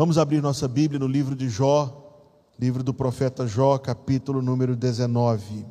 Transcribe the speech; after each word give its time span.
Vamos 0.00 0.16
abrir 0.16 0.40
nossa 0.40 0.66
Bíblia 0.66 0.98
no 0.98 1.06
livro 1.06 1.36
de 1.36 1.46
Jó, 1.50 1.92
livro 2.58 2.82
do 2.82 2.94
profeta 2.94 3.46
Jó, 3.46 3.76
capítulo 3.76 4.40
número 4.40 4.74
19. 4.74 5.66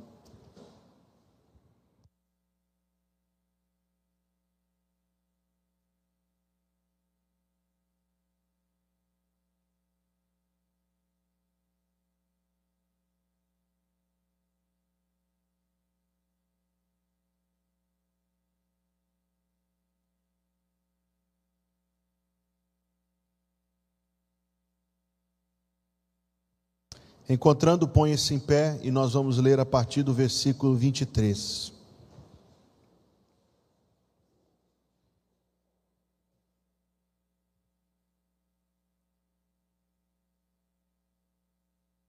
Encontrando, 27.32 27.88
ponha-se 27.88 28.34
em 28.34 28.40
pé 28.40 28.80
e 28.82 28.90
nós 28.90 29.14
vamos 29.14 29.38
ler 29.38 29.60
a 29.60 29.66
partir 29.66 30.02
do 30.02 30.12
versículo 30.12 30.76
23. 30.76 31.72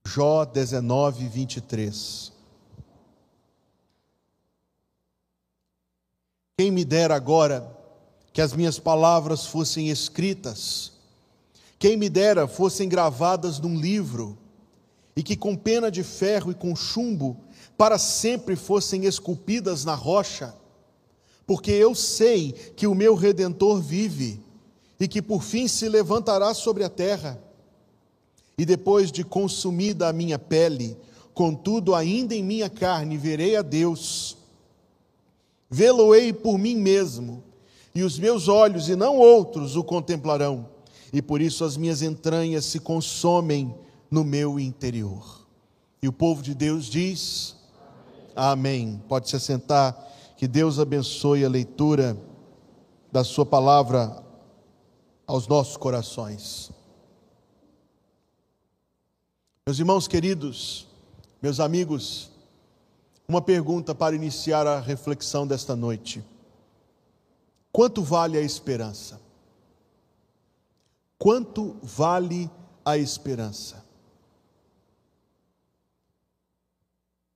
Jó 0.07 0.47
19, 0.47 1.29
23. 1.29 2.33
Quem 6.59 6.71
me 6.71 6.83
dera 6.83 7.15
agora 7.15 7.79
que 8.33 8.41
as 8.41 8.55
minhas 8.55 8.79
palavras 8.79 9.45
fossem 9.45 9.91
escritas, 9.91 10.93
quem 11.79 11.99
me 11.99 12.09
dera 12.09 12.49
fossem 12.49 12.89
gravadas 12.89 13.61
num 13.61 13.79
livro, 13.79 14.40
e 15.21 15.23
que 15.23 15.37
com 15.37 15.55
pena 15.55 15.91
de 15.91 16.03
ferro 16.03 16.51
e 16.51 16.55
com 16.55 16.75
chumbo 16.75 17.37
para 17.77 17.99
sempre 17.99 18.57
fossem 18.57 19.05
esculpidas 19.05 19.85
na 19.85 19.95
rocha, 19.95 20.55
porque 21.47 21.71
eu 21.71 21.95
sei 21.95 22.53
que 22.75 22.87
o 22.87 22.95
meu 22.95 23.15
redentor 23.15 23.83
vive 23.83 24.41
e 24.99 25.07
que 25.07 25.21
por 25.21 25.43
fim 25.43 25.69
se 25.69 25.91
levantará 25.91 26.55
sobre 26.55 26.85
a 26.85 26.89
terra. 26.89 27.39
E 28.57 28.65
depois 28.65 29.13
de 29.13 29.23
consumida 29.23 30.09
a 30.09 30.13
minha 30.13 30.39
pele, 30.39 30.97
contudo 31.35 31.95
ainda 31.95 32.35
em 32.35 32.43
minha 32.43 32.71
carne 32.71 33.19
verei 33.19 33.57
a 33.57 33.63
Deus. 33.63 34.39
Vê-lo-ei 35.69 36.33
por 36.33 36.57
mim 36.57 36.77
mesmo, 36.77 37.45
e 37.95 38.03
os 38.03 38.19
meus 38.19 38.49
olhos 38.49 38.89
e 38.89 38.97
não 38.97 39.19
outros 39.19 39.77
o 39.77 39.85
contemplarão, 39.85 40.67
e 41.13 41.21
por 41.21 41.43
isso 41.43 41.63
as 41.63 41.77
minhas 41.77 42.01
entranhas 42.01 42.65
se 42.65 42.81
consomem 42.81 43.75
no 44.11 44.25
meu 44.25 44.59
interior. 44.59 45.47
E 46.03 46.09
o 46.09 46.13
povo 46.13 46.43
de 46.43 46.55
Deus 46.55 46.87
diz: 46.87 47.57
Amém. 48.35 48.89
Amém. 48.91 49.03
Pode 49.09 49.29
se 49.29 49.37
assentar. 49.37 50.09
Que 50.37 50.49
Deus 50.49 50.79
abençoe 50.79 51.45
a 51.45 51.49
leitura 51.49 52.17
da 53.13 53.23
Sua 53.23 53.45
palavra 53.45 54.25
aos 55.27 55.47
nossos 55.47 55.77
corações. 55.77 56.73
Meus 59.67 59.79
irmãos 59.79 60.09
queridos, 60.09 60.89
meus 61.41 61.61
amigos, 61.61 62.31
uma 63.29 63.41
pergunta 63.41 63.95
para 63.95 64.17
iniciar 64.17 64.67
a 64.67 64.81
reflexão 64.81 65.47
desta 65.47 65.77
noite: 65.77 66.25
Quanto 67.71 68.03
vale 68.03 68.37
a 68.37 68.41
esperança? 68.41 69.21
Quanto 71.17 71.77
vale 71.83 72.51
a 72.85 72.97
esperança? 72.97 73.85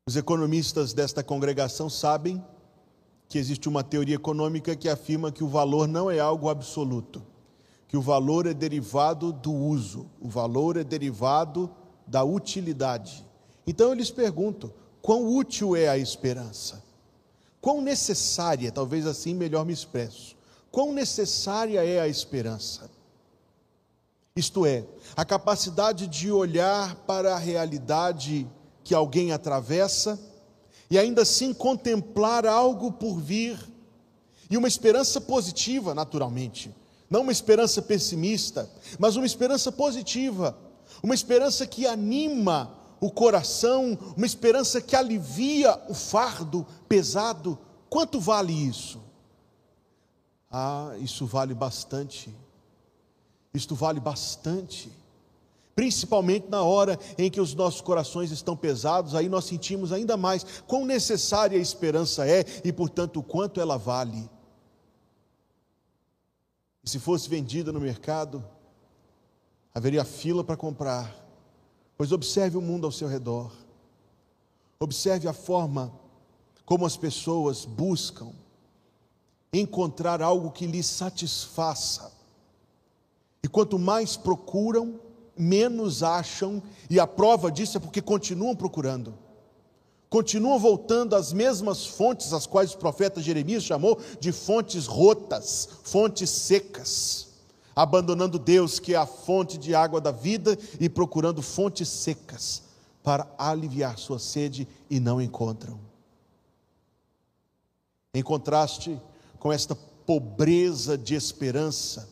Os 0.06 0.16
economistas 0.16 0.92
desta 0.92 1.24
congregação 1.24 1.88
sabem 1.88 2.44
que 3.26 3.38
existe 3.38 3.70
uma 3.70 3.82
teoria 3.82 4.16
econômica 4.16 4.76
que 4.76 4.86
afirma 4.86 5.32
que 5.32 5.42
o 5.42 5.48
valor 5.48 5.88
não 5.88 6.10
é 6.10 6.18
algo 6.18 6.50
absoluto, 6.50 7.24
que 7.88 7.96
o 7.96 8.02
valor 8.02 8.46
é 8.46 8.52
derivado 8.52 9.32
do 9.32 9.50
uso, 9.50 10.06
o 10.20 10.28
valor 10.28 10.76
é 10.76 10.84
derivado 10.84 11.74
da 12.06 12.22
utilidade. 12.22 13.24
Então 13.66 13.88
eu 13.88 13.94
lhes 13.94 14.10
pergunto: 14.10 14.74
quão 15.00 15.26
útil 15.26 15.74
é 15.74 15.88
a 15.88 15.96
esperança? 15.96 16.84
Quão 17.58 17.80
necessária, 17.80 18.70
talvez 18.70 19.06
assim 19.06 19.32
melhor 19.32 19.64
me 19.64 19.72
expresso, 19.72 20.36
quão 20.70 20.92
necessária 20.92 21.82
é 21.82 21.98
a 21.98 22.06
esperança? 22.06 22.90
Isto 24.36 24.66
é, 24.66 24.84
a 25.16 25.24
capacidade 25.24 26.06
de 26.06 26.30
olhar 26.30 26.94
para 27.06 27.34
a 27.34 27.38
realidade 27.38 28.46
que 28.84 28.94
alguém 28.94 29.32
atravessa 29.32 30.20
e 30.90 30.98
ainda 30.98 31.22
assim 31.22 31.54
contemplar 31.54 32.46
algo 32.46 32.92
por 32.92 33.18
vir 33.18 33.58
e 34.50 34.56
uma 34.56 34.68
esperança 34.68 35.20
positiva, 35.20 35.94
naturalmente, 35.94 36.72
não 37.08 37.22
uma 37.22 37.32
esperança 37.32 37.80
pessimista, 37.80 38.70
mas 38.98 39.16
uma 39.16 39.26
esperança 39.26 39.72
positiva, 39.72 40.56
uma 41.02 41.14
esperança 41.14 41.66
que 41.66 41.86
anima 41.86 42.78
o 43.00 43.10
coração, 43.10 43.98
uma 44.16 44.26
esperança 44.26 44.80
que 44.80 44.94
alivia 44.94 45.80
o 45.88 45.94
fardo 45.94 46.66
pesado. 46.88 47.58
Quanto 47.88 48.20
vale 48.20 48.52
isso? 48.52 49.00
Ah, 50.50 50.94
isso 51.00 51.26
vale 51.26 51.54
bastante. 51.54 52.34
Isto 53.52 53.74
vale 53.74 54.00
bastante 54.00 54.90
principalmente 55.74 56.48
na 56.48 56.62
hora 56.62 56.98
em 57.18 57.30
que 57.30 57.40
os 57.40 57.54
nossos 57.54 57.80
corações 57.80 58.30
estão 58.30 58.56
pesados, 58.56 59.14
aí 59.14 59.28
nós 59.28 59.44
sentimos 59.44 59.92
ainda 59.92 60.16
mais 60.16 60.44
quão 60.66 60.84
necessária 60.84 61.58
a 61.58 61.62
esperança 61.62 62.26
é 62.26 62.44
e, 62.64 62.72
portanto, 62.72 63.20
o 63.20 63.22
quanto 63.22 63.60
ela 63.60 63.76
vale. 63.76 64.30
E 66.82 66.90
se 66.90 66.98
fosse 66.98 67.28
vendida 67.28 67.72
no 67.72 67.80
mercado, 67.80 68.44
haveria 69.74 70.04
fila 70.04 70.44
para 70.44 70.56
comprar, 70.56 71.14
pois 71.96 72.12
observe 72.12 72.56
o 72.56 72.62
mundo 72.62 72.86
ao 72.86 72.92
seu 72.92 73.08
redor, 73.08 73.50
observe 74.78 75.26
a 75.26 75.32
forma 75.32 75.92
como 76.64 76.86
as 76.86 76.96
pessoas 76.96 77.64
buscam 77.64 78.32
encontrar 79.52 80.20
algo 80.22 80.50
que 80.50 80.66
lhes 80.66 80.86
satisfaça. 80.86 82.12
E 83.42 83.48
quanto 83.48 83.78
mais 83.78 84.16
procuram, 84.16 85.00
menos 85.36 86.02
acham, 86.02 86.62
e 86.88 87.00
a 87.00 87.06
prova 87.06 87.50
disso 87.50 87.76
é 87.76 87.80
porque 87.80 88.00
continuam 88.00 88.54
procurando. 88.54 89.14
Continuam 90.08 90.58
voltando 90.58 91.16
às 91.16 91.32
mesmas 91.32 91.84
fontes, 91.84 92.32
as 92.32 92.46
quais 92.46 92.72
o 92.72 92.78
profeta 92.78 93.20
Jeremias 93.20 93.64
chamou 93.64 94.00
de 94.20 94.30
fontes 94.30 94.86
rotas, 94.86 95.68
fontes 95.82 96.30
secas, 96.30 97.28
abandonando 97.74 98.38
Deus, 98.38 98.78
que 98.78 98.94
é 98.94 98.96
a 98.96 99.06
fonte 99.06 99.58
de 99.58 99.74
água 99.74 100.00
da 100.00 100.12
vida, 100.12 100.56
e 100.78 100.88
procurando 100.88 101.42
fontes 101.42 101.88
secas 101.88 102.62
para 103.02 103.26
aliviar 103.36 103.98
sua 103.98 104.18
sede 104.18 104.68
e 104.88 105.00
não 105.00 105.20
encontram. 105.20 105.80
Em 108.14 108.22
contraste 108.22 109.00
com 109.40 109.52
esta 109.52 109.74
pobreza 109.74 110.96
de 110.96 111.16
esperança, 111.16 112.08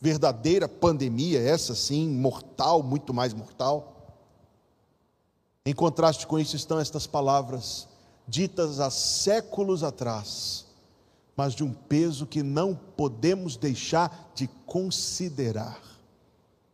verdadeira 0.00 0.66
pandemia, 0.66 1.40
essa 1.40 1.74
sim, 1.74 2.08
mortal, 2.08 2.82
muito 2.82 3.12
mais 3.12 3.34
mortal. 3.34 4.16
Em 5.64 5.74
contraste 5.74 6.26
com 6.26 6.38
isso 6.38 6.56
estão 6.56 6.80
estas 6.80 7.06
palavras, 7.06 7.86
ditas 8.26 8.80
há 8.80 8.90
séculos 8.90 9.84
atrás, 9.84 10.64
mas 11.36 11.54
de 11.54 11.62
um 11.62 11.72
peso 11.72 12.26
que 12.26 12.42
não 12.42 12.74
podemos 12.74 13.56
deixar 13.56 14.32
de 14.34 14.48
considerar. 14.64 15.80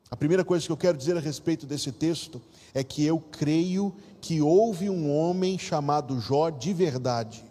A 0.09 0.17
primeira 0.17 0.45
coisa 0.45 0.65
que 0.65 0.71
eu 0.71 0.77
quero 0.77 0.97
dizer 0.97 1.17
a 1.17 1.21
respeito 1.21 1.67
desse 1.67 1.91
texto 1.91 2.41
é 2.73 2.85
que 2.85 3.05
eu 3.05 3.19
creio 3.19 3.93
que 4.21 4.41
houve 4.41 4.89
um 4.89 5.13
homem 5.13 5.59
chamado 5.59 6.21
Jó 6.21 6.49
de 6.49 6.73
verdade, 6.73 7.45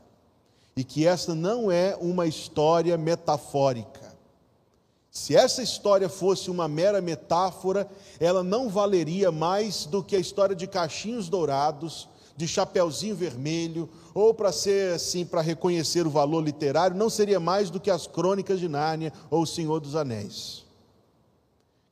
e 0.78 0.84
que 0.84 1.06
esta 1.06 1.36
não 1.36 1.70
é 1.70 1.98
uma 2.00 2.28
história 2.28 2.98
metafórica 2.98 4.05
se 5.16 5.34
essa 5.34 5.64
história 5.64 6.10
fosse 6.10 6.52
uma 6.52 6.68
mera 6.68 7.00
metáfora, 7.00 7.90
ela 8.20 8.44
não 8.44 8.68
valeria 8.68 9.32
mais 9.32 9.86
do 9.86 10.04
que 10.04 10.14
a 10.14 10.20
história 10.20 10.54
de 10.54 10.68
cachinhos 10.68 11.30
dourados, 11.30 12.10
de 12.36 12.46
chapeuzinho 12.46 13.16
vermelho, 13.16 13.90
ou 14.14 14.34
para 14.34 14.52
ser 14.52 14.94
assim, 14.94 15.26
para 15.26 15.40
reconhecer 15.40 16.06
o 16.06 16.10
valor 16.10 16.42
literário, 16.44 16.98
não 16.98 17.10
seria 17.10 17.40
mais 17.40 17.70
do 17.70 17.80
que 17.80 17.90
as 17.90 18.06
crônicas 18.06 18.60
de 18.60 18.68
Nárnia 18.68 19.14
ou 19.32 19.44
o 19.44 19.48
Senhor 19.48 19.80
dos 19.80 19.96
Anéis. 19.96 20.66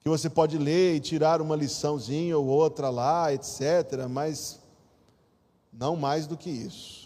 Que 0.01 0.09
você 0.09 0.29
pode 0.29 0.57
ler 0.57 0.95
e 0.95 0.99
tirar 0.99 1.41
uma 1.41 1.55
liçãozinha 1.55 2.37
ou 2.37 2.45
outra 2.45 2.89
lá, 2.89 3.33
etc., 3.33 4.05
mas 4.09 4.59
não 5.71 5.95
mais 5.95 6.27
do 6.27 6.35
que 6.35 6.49
isso. 6.49 7.02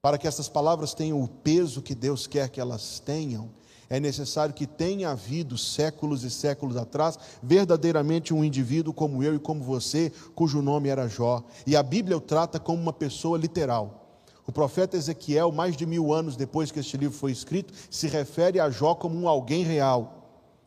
Para 0.00 0.16
que 0.16 0.28
essas 0.28 0.48
palavras 0.48 0.94
tenham 0.94 1.20
o 1.20 1.26
peso 1.26 1.82
que 1.82 1.94
Deus 1.94 2.26
quer 2.26 2.48
que 2.48 2.60
elas 2.60 3.00
tenham, 3.00 3.50
É 3.90 3.98
necessário 3.98 4.54
que 4.54 4.66
tenha 4.66 5.08
havido 5.10 5.56
séculos 5.56 6.22
e 6.22 6.30
séculos 6.30 6.76
atrás 6.76 7.18
verdadeiramente 7.42 8.34
um 8.34 8.44
indivíduo 8.44 8.92
como 8.92 9.22
eu 9.22 9.34
e 9.34 9.38
como 9.38 9.64
você, 9.64 10.12
cujo 10.34 10.60
nome 10.60 10.90
era 10.90 11.08
Jó. 11.08 11.42
E 11.66 11.74
a 11.74 11.82
Bíblia 11.82 12.18
o 12.18 12.20
trata 12.20 12.60
como 12.60 12.82
uma 12.82 12.92
pessoa 12.92 13.38
literal. 13.38 14.26
O 14.46 14.52
profeta 14.52 14.96
Ezequiel, 14.96 15.50
mais 15.52 15.74
de 15.74 15.86
mil 15.86 16.12
anos 16.12 16.36
depois 16.36 16.70
que 16.70 16.80
este 16.80 16.98
livro 16.98 17.16
foi 17.16 17.32
escrito, 17.32 17.72
se 17.90 18.06
refere 18.08 18.60
a 18.60 18.68
Jó 18.68 18.94
como 18.94 19.18
um 19.18 19.26
alguém 19.26 19.64
real. 19.64 20.14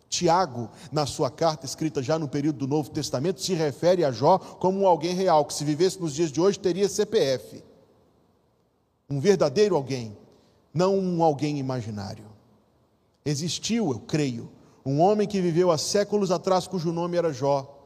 Tiago, 0.10 0.70
na 0.92 1.06
sua 1.06 1.30
carta 1.30 1.66
escrita 1.66 2.02
já 2.02 2.18
no 2.18 2.28
período 2.28 2.58
do 2.58 2.68
Novo 2.68 2.90
Testamento, 2.90 3.40
se 3.40 3.54
refere 3.54 4.04
a 4.04 4.12
Jó 4.12 4.40
como 4.40 4.80
um 4.80 4.88
alguém 4.88 5.14
real, 5.14 5.46
que 5.46 5.54
se 5.54 5.64
vivesse 5.64 6.02
nos 6.02 6.16
dias 6.16 6.32
de 6.32 6.42
hoje 6.42 6.60
teria 6.60 6.90
CPF. 6.90 7.71
Um 9.12 9.20
verdadeiro 9.20 9.76
alguém, 9.76 10.18
não 10.74 10.98
um 10.98 11.22
alguém 11.22 11.60
imaginário. 11.60 12.24
Existiu, 13.26 13.92
eu 13.92 14.00
creio, 14.00 14.50
um 14.86 15.02
homem 15.02 15.28
que 15.28 15.42
viveu 15.42 15.70
há 15.70 15.78
séculos 15.78 16.32
atrás, 16.32 16.66
cujo 16.66 16.94
nome 16.94 17.18
era 17.18 17.34
Jó, 17.34 17.78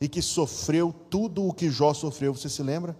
e 0.00 0.08
que 0.08 0.20
sofreu 0.20 0.92
tudo 1.08 1.46
o 1.46 1.54
que 1.54 1.70
Jó 1.70 1.94
sofreu. 1.94 2.34
Você 2.34 2.48
se 2.48 2.60
lembra? 2.60 2.96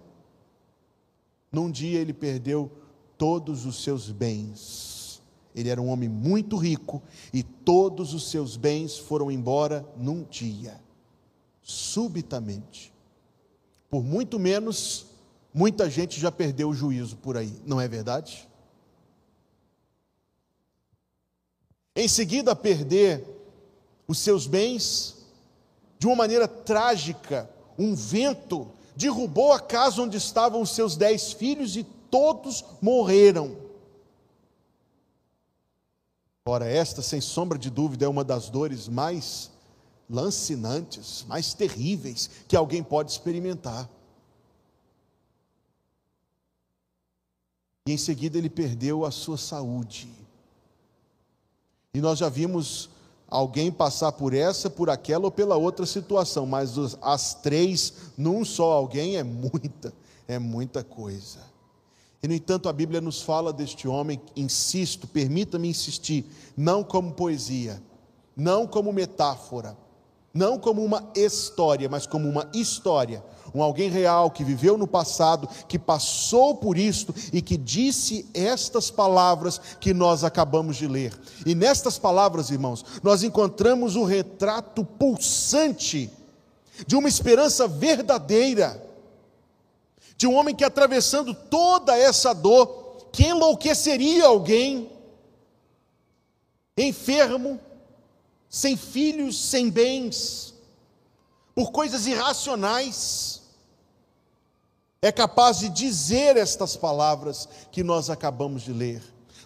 Num 1.51 1.69
dia 1.69 1.99
ele 1.99 2.13
perdeu 2.13 2.71
todos 3.17 3.65
os 3.65 3.83
seus 3.83 4.09
bens. 4.09 5.21
Ele 5.53 5.67
era 5.67 5.81
um 5.81 5.89
homem 5.89 6.07
muito 6.07 6.55
rico 6.55 7.03
e 7.33 7.43
todos 7.43 8.13
os 8.13 8.31
seus 8.31 8.55
bens 8.55 8.97
foram 8.97 9.29
embora 9.29 9.85
num 9.97 10.23
dia, 10.23 10.79
subitamente. 11.61 12.93
Por 13.89 14.01
muito 14.01 14.39
menos, 14.39 15.08
muita 15.53 15.89
gente 15.89 16.19
já 16.19 16.31
perdeu 16.31 16.69
o 16.69 16.73
juízo 16.73 17.17
por 17.17 17.37
aí, 17.37 17.53
não 17.65 17.79
é 17.79 17.87
verdade? 17.87 18.47
Em 21.95 22.07
seguida, 22.07 22.55
perder 22.55 23.23
os 24.07 24.19
seus 24.19 24.47
bens, 24.47 25.17
de 25.97 26.07
uma 26.07 26.15
maneira 26.15 26.47
trágica, 26.47 27.49
um 27.77 27.93
vento 27.93 28.71
derrubou 28.95 29.53
a 29.53 29.59
casa 29.59 30.01
onde 30.01 30.17
estavam 30.17 30.61
os 30.61 30.71
seus 30.71 30.95
dez 30.95 31.31
filhos 31.31 31.75
e 31.75 31.83
todos 31.83 32.63
morreram. 32.81 33.55
Ora, 36.45 36.65
esta, 36.67 37.01
sem 37.01 37.21
sombra 37.21 37.57
de 37.57 37.69
dúvida, 37.69 38.05
é 38.05 38.07
uma 38.07 38.23
das 38.23 38.49
dores 38.49 38.87
mais 38.87 39.51
lancinantes, 40.09 41.23
mais 41.27 41.53
terríveis 41.53 42.29
que 42.47 42.55
alguém 42.55 42.81
pode 42.81 43.11
experimentar. 43.11 43.87
E 47.89 47.91
em 47.91 47.97
seguida 47.97 48.37
ele 48.37 48.51
perdeu 48.51 49.03
a 49.03 49.09
sua 49.09 49.35
saúde. 49.35 50.07
E 51.91 51.99
nós 51.99 52.19
já 52.19 52.29
vimos 52.29 52.87
alguém 53.27 53.71
passar 53.71 54.11
por 54.11 54.31
essa, 54.31 54.69
por 54.69 54.91
aquela 54.91 55.25
ou 55.25 55.31
pela 55.31 55.55
outra 55.55 55.87
situação, 55.87 56.45
mas 56.45 56.75
as 57.01 57.33
três 57.33 57.91
num 58.15 58.45
só 58.45 58.73
alguém 58.73 59.17
é 59.17 59.23
muita, 59.23 59.91
é 60.27 60.37
muita 60.37 60.83
coisa. 60.83 61.39
E 62.21 62.27
no 62.27 62.35
entanto 62.35 62.69
a 62.69 62.73
Bíblia 62.73 63.01
nos 63.01 63.23
fala 63.23 63.51
deste 63.51 63.87
homem, 63.87 64.21
insisto, 64.35 65.07
permita-me 65.07 65.67
insistir, 65.67 66.27
não 66.55 66.83
como 66.83 67.13
poesia, 67.13 67.81
não 68.37 68.67
como 68.67 68.93
metáfora, 68.93 69.75
não 70.33 70.59
como 70.59 70.83
uma 70.83 71.11
história, 71.15 71.89
mas 71.89 72.05
como 72.05 72.29
uma 72.29 72.49
história 72.53 73.23
um 73.53 73.63
alguém 73.63 73.89
real 73.89 74.31
que 74.31 74.43
viveu 74.43 74.77
no 74.77 74.87
passado, 74.87 75.49
que 75.67 75.79
passou 75.79 76.55
por 76.55 76.77
isto 76.77 77.13
e 77.33 77.41
que 77.41 77.57
disse 77.57 78.29
estas 78.33 78.89
palavras 78.89 79.59
que 79.79 79.93
nós 79.93 80.23
acabamos 80.23 80.77
de 80.77 80.87
ler. 80.87 81.17
E 81.45 81.55
nestas 81.55 81.97
palavras, 81.97 82.49
irmãos, 82.49 82.85
nós 83.01 83.23
encontramos 83.23 83.95
o 83.95 84.03
retrato 84.03 84.83
pulsante 84.83 86.09
de 86.85 86.95
uma 86.95 87.09
esperança 87.09 87.67
verdadeira, 87.67 88.81
de 90.15 90.27
um 90.27 90.35
homem 90.35 90.55
que 90.55 90.63
atravessando 90.63 91.33
toda 91.33 91.97
essa 91.97 92.33
dor, 92.33 93.07
que 93.11 93.23
enlouqueceria 93.23 94.25
alguém, 94.25 94.89
enfermo, 96.77 97.59
sem 98.49 98.75
filhos, 98.75 99.39
sem 99.39 99.69
bens, 99.69 100.53
por 101.53 101.71
coisas 101.71 102.07
irracionais, 102.07 103.41
é 105.01 105.11
capaz 105.11 105.59
de 105.59 105.69
dizer 105.69 106.35
estas 106.35 106.75
palavras 106.75 107.47
que 107.71 107.83
nós 107.83 108.09
acabamos 108.09 108.63
de 108.63 108.73
ler. 108.73 109.01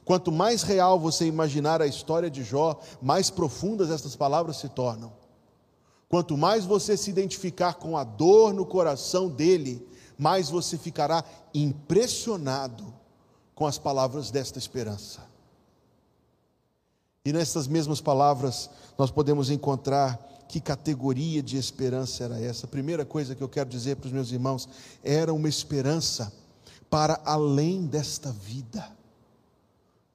Quanto 0.06 0.32
mais 0.32 0.64
real 0.64 1.00
você 1.00 1.26
imaginar 1.26 1.82
a 1.82 1.88
história 1.88 2.30
de 2.30 2.44
Jó, 2.44 2.80
mais 3.02 3.30
profundas 3.30 3.90
estas 3.90 4.16
palavras 4.16 4.58
se 4.58 4.70
tornam. 4.70 5.14
Quanto 6.10 6.38
mais 6.38 6.66
você 6.66 6.98
se 6.98 7.10
identificar 7.10 7.76
com 7.76 7.98
a 7.98 8.04
dor 8.04 8.54
no 8.54 8.66
coração 8.66 9.30
dele, 9.30 9.88
mais 10.18 10.50
você 10.50 10.78
ficará 10.78 11.24
impressionado 11.54 12.94
com 13.56 13.66
as 13.66 13.78
palavras 13.78 14.30
desta 14.30 14.60
esperança. 14.60 15.33
E 17.26 17.32
nessas 17.32 17.68
mesmas 17.68 18.02
palavras 18.02 18.70
nós 18.98 19.10
podemos 19.10 19.50
encontrar 19.50 20.20
que 20.50 20.60
categoria 20.60 21.42
de 21.42 21.58
esperança 21.58 22.26
era 22.26 22.40
essa? 22.40 22.66
A 22.66 22.70
primeira 22.70 23.06
coisa 23.06 23.34
que 23.34 23.42
eu 23.42 23.48
quero 23.48 23.70
dizer 23.70 23.96
para 23.96 24.08
os 24.08 24.12
meus 24.12 24.30
irmãos 24.32 24.68
era 25.02 25.34
uma 25.34 25.48
esperança 25.48 26.34
para 26.90 27.22
além 27.24 27.86
desta 27.86 28.30
vida. 28.30 28.92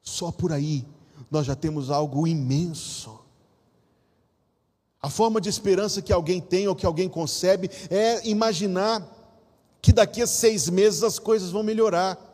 Só 0.02 0.31
por 0.31 0.52
aí 0.52 0.84
nós 1.31 1.46
já 1.46 1.56
temos 1.56 1.90
algo 1.90 2.26
imenso. 2.26 3.19
A 5.00 5.08
forma 5.08 5.40
de 5.40 5.49
esperança 5.49 6.02
que 6.02 6.12
alguém 6.12 6.43
tem 6.43 6.69
ou 6.69 6.76
que 6.76 6.84
alguém 6.84 7.08
concebe 7.08 7.70
é 7.88 8.28
imaginar 8.28 9.02
que 9.81 9.93
daqui 9.93 10.20
a 10.20 10.26
seis 10.26 10.69
meses 10.69 11.02
as 11.02 11.19
coisas 11.19 11.50
vão 11.50 11.62
melhorar 11.62 12.27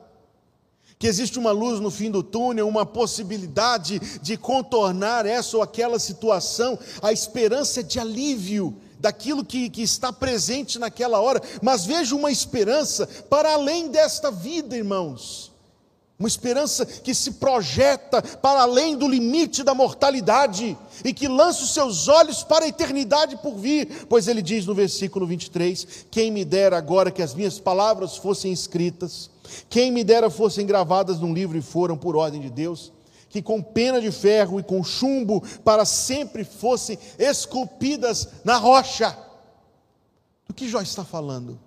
que 0.98 1.06
existe 1.06 1.38
uma 1.38 1.50
luz 1.50 1.80
no 1.80 1.90
fim 1.90 2.10
do 2.10 2.22
túnel, 2.22 2.68
uma 2.68 2.86
possibilidade 2.86 3.98
de 4.20 4.36
contornar 4.36 5.26
essa 5.26 5.56
ou 5.56 5.62
aquela 5.62 5.98
situação, 5.98 6.78
a 7.02 7.12
esperança 7.12 7.82
de 7.82 7.98
alívio 7.98 8.76
daquilo 8.98 9.44
que, 9.44 9.68
que 9.68 9.82
está 9.82 10.12
presente 10.12 10.78
naquela 10.78 11.20
hora, 11.20 11.42
mas 11.60 11.84
vejo 11.84 12.16
uma 12.16 12.30
esperança 12.30 13.06
para 13.28 13.52
além 13.52 13.88
desta 13.88 14.30
vida, 14.30 14.76
irmãos. 14.76 15.53
Uma 16.16 16.28
esperança 16.28 16.86
que 16.86 17.12
se 17.12 17.32
projeta 17.32 18.22
para 18.22 18.62
além 18.62 18.96
do 18.96 19.08
limite 19.08 19.64
da 19.64 19.74
mortalidade 19.74 20.76
e 21.04 21.12
que 21.12 21.26
lança 21.26 21.64
os 21.64 21.74
seus 21.74 22.06
olhos 22.06 22.44
para 22.44 22.64
a 22.64 22.68
eternidade 22.68 23.36
por 23.38 23.56
vir, 23.56 24.06
pois 24.08 24.28
ele 24.28 24.40
diz 24.40 24.64
no 24.64 24.74
versículo 24.74 25.26
23: 25.26 26.06
Quem 26.12 26.30
me 26.30 26.44
dera 26.44 26.78
agora 26.78 27.10
que 27.10 27.22
as 27.22 27.34
minhas 27.34 27.58
palavras 27.58 28.16
fossem 28.16 28.52
escritas, 28.52 29.28
quem 29.68 29.90
me 29.90 30.04
dera 30.04 30.30
fossem 30.30 30.64
gravadas 30.64 31.18
num 31.18 31.34
livro 31.34 31.58
e 31.58 31.62
foram 31.62 31.96
por 31.96 32.14
ordem 32.14 32.40
de 32.40 32.50
Deus, 32.50 32.92
que 33.28 33.42
com 33.42 33.60
pena 33.60 34.00
de 34.00 34.12
ferro 34.12 34.60
e 34.60 34.62
com 34.62 34.84
chumbo 34.84 35.42
para 35.64 35.84
sempre 35.84 36.44
fossem 36.44 36.96
esculpidas 37.18 38.28
na 38.44 38.56
rocha. 38.56 39.18
Do 40.46 40.54
que 40.54 40.68
Jó 40.68 40.80
está 40.80 41.04
falando? 41.04 41.58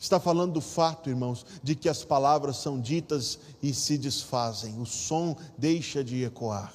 Está 0.00 0.18
falando 0.18 0.54
do 0.54 0.60
fato, 0.62 1.10
irmãos, 1.10 1.44
de 1.62 1.74
que 1.74 1.86
as 1.86 2.02
palavras 2.02 2.56
são 2.56 2.80
ditas 2.80 3.38
e 3.62 3.74
se 3.74 3.98
desfazem, 3.98 4.80
o 4.80 4.86
som 4.86 5.36
deixa 5.58 6.02
de 6.02 6.24
ecoar. 6.24 6.72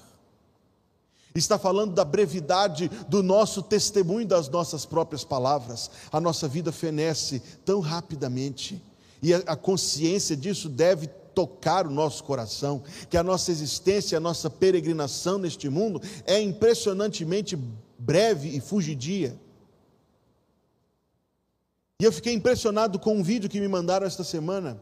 Está 1.33 1.57
falando 1.57 1.93
da 1.93 2.05
brevidade 2.05 2.87
do 3.09 3.23
nosso 3.23 3.63
testemunho 3.63 4.27
das 4.27 4.47
nossas 4.47 4.85
próprias 4.85 5.23
palavras. 5.23 5.89
A 6.11 6.21
nossa 6.21 6.47
vida 6.47 6.71
fenece 6.71 7.41
tão 7.65 7.81
rapidamente 7.81 8.81
e 9.21 9.33
a 9.33 9.55
consciência 9.55 10.37
disso 10.37 10.69
deve 10.69 11.07
tocar 11.07 11.87
o 11.87 11.91
nosso 11.91 12.23
coração, 12.23 12.81
que 13.09 13.17
a 13.17 13.23
nossa 13.23 13.51
existência, 13.51 14.17
a 14.17 14.21
nossa 14.21 14.49
peregrinação 14.49 15.37
neste 15.37 15.67
mundo 15.67 16.01
é 16.25 16.39
impressionantemente 16.39 17.57
breve 17.97 18.55
e 18.55 18.61
fugidia. 18.61 19.35
E 21.99 22.03
eu 22.03 22.11
fiquei 22.11 22.33
impressionado 22.33 22.99
com 22.99 23.15
um 23.15 23.23
vídeo 23.23 23.49
que 23.49 23.59
me 23.59 23.67
mandaram 23.67 24.05
esta 24.05 24.23
semana. 24.23 24.81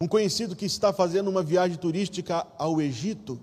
Um 0.00 0.06
conhecido 0.06 0.54
que 0.54 0.64
está 0.64 0.92
fazendo 0.92 1.28
uma 1.28 1.42
viagem 1.42 1.76
turística 1.76 2.46
ao 2.56 2.80
Egito 2.80 3.40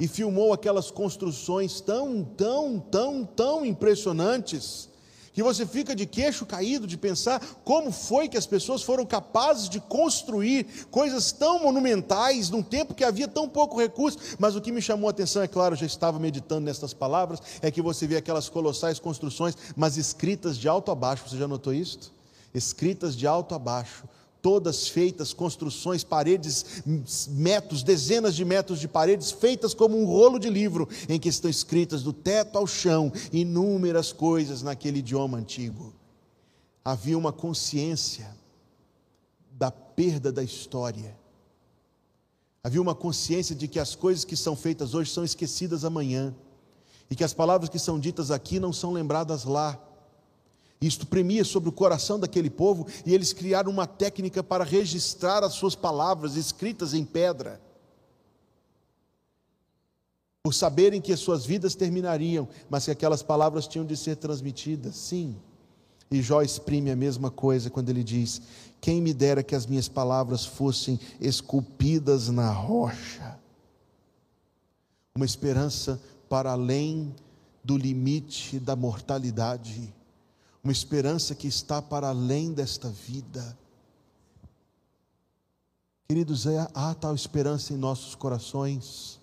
e 0.00 0.06
filmou 0.06 0.52
aquelas 0.52 0.90
construções 0.90 1.80
tão, 1.80 2.24
tão, 2.24 2.78
tão, 2.78 3.24
tão 3.24 3.66
impressionantes 3.66 4.87
que 5.38 5.42
você 5.44 5.64
fica 5.64 5.94
de 5.94 6.04
queixo 6.04 6.44
caído 6.44 6.84
de 6.84 6.96
pensar 6.96 7.38
como 7.62 7.92
foi 7.92 8.28
que 8.28 8.36
as 8.36 8.44
pessoas 8.44 8.82
foram 8.82 9.06
capazes 9.06 9.68
de 9.68 9.78
construir 9.78 10.66
coisas 10.90 11.30
tão 11.30 11.62
monumentais 11.62 12.50
num 12.50 12.60
tempo 12.60 12.92
que 12.92 13.04
havia 13.04 13.28
tão 13.28 13.48
pouco 13.48 13.78
recurso. 13.78 14.18
Mas 14.36 14.56
o 14.56 14.60
que 14.60 14.72
me 14.72 14.82
chamou 14.82 15.06
a 15.06 15.12
atenção, 15.12 15.40
é 15.40 15.46
claro, 15.46 15.74
eu 15.74 15.78
já 15.78 15.86
estava 15.86 16.18
meditando 16.18 16.62
nessas 16.62 16.92
palavras, 16.92 17.40
é 17.62 17.70
que 17.70 17.80
você 17.80 18.04
vê 18.04 18.16
aquelas 18.16 18.48
colossais 18.48 18.98
construções, 18.98 19.56
mas 19.76 19.96
escritas 19.96 20.58
de 20.58 20.66
alto 20.68 20.90
a 20.90 20.94
baixo. 20.96 21.28
Você 21.28 21.36
já 21.36 21.46
notou 21.46 21.72
isso? 21.72 22.12
Escritas 22.52 23.14
de 23.14 23.24
alto 23.24 23.54
a 23.54 23.60
baixo, 23.60 24.08
todas 24.40 24.88
feitas, 24.88 25.32
construções, 25.32 26.04
paredes, 26.04 26.82
metros, 27.28 27.82
dezenas 27.82 28.34
de 28.34 28.44
metros 28.44 28.80
de 28.80 28.88
paredes, 28.88 29.30
feitas 29.30 29.74
como 29.74 29.98
um 29.98 30.04
rolo 30.04 30.38
de 30.38 30.48
livro, 30.48 30.88
em 31.08 31.18
que 31.18 31.28
estão 31.28 31.50
escritas 31.50 32.02
do 32.02 32.12
teto 32.12 32.56
ao 32.56 32.66
chão 32.66 33.12
inúmeras 33.32 34.12
coisas 34.12 34.62
naquele 34.62 35.00
idioma 35.00 35.38
antigo. 35.38 35.94
Havia 36.84 37.18
uma 37.18 37.32
consciência 37.32 38.36
da 39.52 39.70
perda 39.70 40.30
da 40.30 40.42
história. 40.42 41.16
Havia 42.62 42.80
uma 42.80 42.94
consciência 42.94 43.54
de 43.54 43.66
que 43.66 43.80
as 43.80 43.94
coisas 43.94 44.24
que 44.24 44.36
são 44.36 44.54
feitas 44.54 44.94
hoje 44.94 45.10
são 45.10 45.24
esquecidas 45.24 45.84
amanhã, 45.84 46.34
e 47.10 47.16
que 47.16 47.24
as 47.24 47.32
palavras 47.32 47.70
que 47.70 47.78
são 47.78 47.98
ditas 47.98 48.30
aqui 48.30 48.60
não 48.60 48.72
são 48.72 48.92
lembradas 48.92 49.44
lá. 49.44 49.82
Isto 50.80 51.06
premia 51.06 51.44
sobre 51.44 51.68
o 51.68 51.72
coração 51.72 52.20
daquele 52.20 52.48
povo 52.48 52.86
e 53.04 53.12
eles 53.12 53.32
criaram 53.32 53.70
uma 53.70 53.86
técnica 53.86 54.44
para 54.44 54.62
registrar 54.62 55.42
as 55.42 55.54
suas 55.54 55.74
palavras 55.74 56.36
escritas 56.36 56.94
em 56.94 57.04
pedra. 57.04 57.60
Por 60.42 60.54
saberem 60.54 61.00
que 61.00 61.12
as 61.12 61.18
suas 61.18 61.44
vidas 61.44 61.74
terminariam, 61.74 62.48
mas 62.70 62.84
que 62.84 62.92
aquelas 62.92 63.22
palavras 63.22 63.66
tinham 63.66 63.84
de 63.84 63.96
ser 63.96 64.16
transmitidas. 64.16 64.94
Sim. 64.94 65.36
E 66.10 66.22
Jó 66.22 66.42
exprime 66.42 66.90
a 66.90 66.96
mesma 66.96 67.30
coisa 67.30 67.68
quando 67.68 67.90
ele 67.90 68.04
diz: 68.04 68.40
Quem 68.80 69.02
me 69.02 69.12
dera 69.12 69.42
que 69.42 69.56
as 69.56 69.66
minhas 69.66 69.88
palavras 69.88 70.46
fossem 70.46 70.98
esculpidas 71.20 72.28
na 72.28 72.50
rocha. 72.50 73.36
Uma 75.14 75.26
esperança 75.26 76.00
para 76.28 76.52
além 76.52 77.14
do 77.64 77.76
limite 77.76 78.60
da 78.60 78.76
mortalidade 78.76 79.92
uma 80.62 80.72
esperança 80.72 81.34
que 81.34 81.46
está 81.46 81.80
para 81.80 82.08
além 82.08 82.52
desta 82.52 82.88
vida. 82.88 83.56
Queridos, 86.08 86.46
é, 86.46 86.66
há 86.74 86.94
tal 86.94 87.14
esperança 87.14 87.72
em 87.72 87.76
nossos 87.76 88.14
corações, 88.14 89.18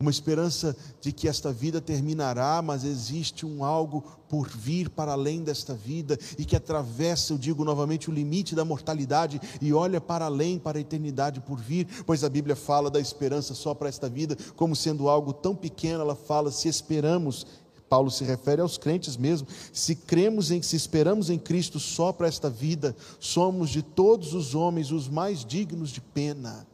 uma 0.00 0.12
esperança 0.12 0.76
de 1.00 1.10
que 1.10 1.28
esta 1.28 1.52
vida 1.52 1.80
terminará, 1.80 2.62
mas 2.62 2.84
existe 2.84 3.44
um 3.44 3.64
algo 3.64 4.04
por 4.28 4.48
vir 4.48 4.88
para 4.88 5.12
além 5.12 5.42
desta 5.42 5.74
vida 5.74 6.16
e 6.38 6.44
que 6.44 6.54
atravessa, 6.54 7.32
eu 7.32 7.38
digo 7.38 7.64
novamente, 7.64 8.08
o 8.08 8.12
limite 8.12 8.54
da 8.54 8.64
mortalidade 8.64 9.40
e 9.60 9.72
olha 9.72 10.00
para 10.00 10.26
além, 10.26 10.56
para 10.56 10.78
a 10.78 10.80
eternidade 10.80 11.40
por 11.40 11.58
vir, 11.58 12.04
pois 12.06 12.22
a 12.22 12.28
Bíblia 12.28 12.54
fala 12.54 12.88
da 12.88 13.00
esperança 13.00 13.54
só 13.54 13.74
para 13.74 13.88
esta 13.88 14.08
vida, 14.08 14.36
como 14.54 14.76
sendo 14.76 15.08
algo 15.08 15.32
tão 15.32 15.54
pequeno, 15.54 16.02
ela 16.02 16.14
fala: 16.14 16.52
se 16.52 16.68
esperamos 16.68 17.44
Paulo 17.88 18.10
se 18.10 18.22
refere 18.22 18.60
aos 18.60 18.76
crentes 18.76 19.16
mesmo. 19.16 19.48
Se 19.72 19.96
cremos 19.96 20.50
em, 20.50 20.60
se 20.62 20.76
esperamos 20.76 21.30
em 21.30 21.38
Cristo 21.38 21.80
só 21.80 22.12
para 22.12 22.28
esta 22.28 22.50
vida, 22.50 22.94
somos 23.18 23.70
de 23.70 23.82
todos 23.82 24.34
os 24.34 24.54
homens 24.54 24.90
os 24.90 25.08
mais 25.08 25.44
dignos 25.44 25.90
de 25.90 26.00
pena. 26.00 26.66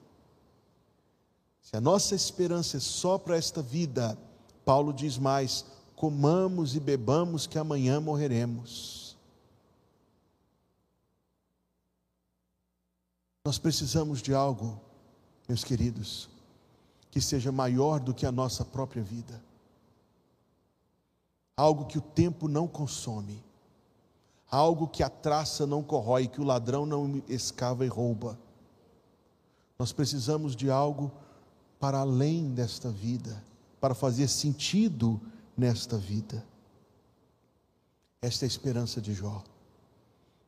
Se 1.63 1.77
a 1.77 1.81
nossa 1.81 2.15
esperança 2.15 2.77
é 2.77 2.81
só 2.81 3.17
para 3.17 3.37
esta 3.37 3.63
vida, 3.63 4.19
Paulo 4.65 4.93
diz 4.93 5.17
mais: 5.17 5.65
comamos 5.95 6.75
e 6.75 6.81
bebamos 6.81 7.47
que 7.47 7.59
amanhã 7.59 8.01
morreremos. 8.01 9.17
Nós 13.45 13.59
precisamos 13.59 14.23
de 14.23 14.35
algo, 14.35 14.81
meus 15.47 15.63
queridos, 15.63 16.31
que 17.11 17.21
seja 17.21 17.53
maior 17.53 18.01
do 18.01 18.15
que 18.15 18.25
a 18.25 18.33
nossa 18.33 18.65
própria 18.65 19.03
vida 19.03 19.41
algo 21.57 21.87
que 21.87 21.99
o 21.99 22.03
tempo 22.03 22.49
não 22.49 22.67
consome, 22.67 23.43
algo 24.51 24.89
que 24.89 25.03
a 25.03 25.09
traça 25.09 25.67
não 25.67 25.83
corrói, 25.83 26.27
que 26.27 26.41
o 26.41 26.45
ladrão 26.45 26.85
não 26.85 27.23
escava 27.29 27.85
e 27.85 27.89
rouba. 27.89 28.39
Nós 29.79 29.93
precisamos 29.93 30.55
de 30.55 30.71
algo 30.71 31.11
para 31.79 31.99
além 31.99 32.55
desta 32.55 32.91
vida, 32.91 33.43
para 33.81 33.95
fazer 33.95 34.29
sentido 34.29 35.21
nesta 35.57 35.99
vida. 35.99 36.45
Esta 38.23 38.45
é 38.45 38.47
a 38.47 38.49
esperança 38.49 39.01
de 39.01 39.13
Jó. 39.13 39.43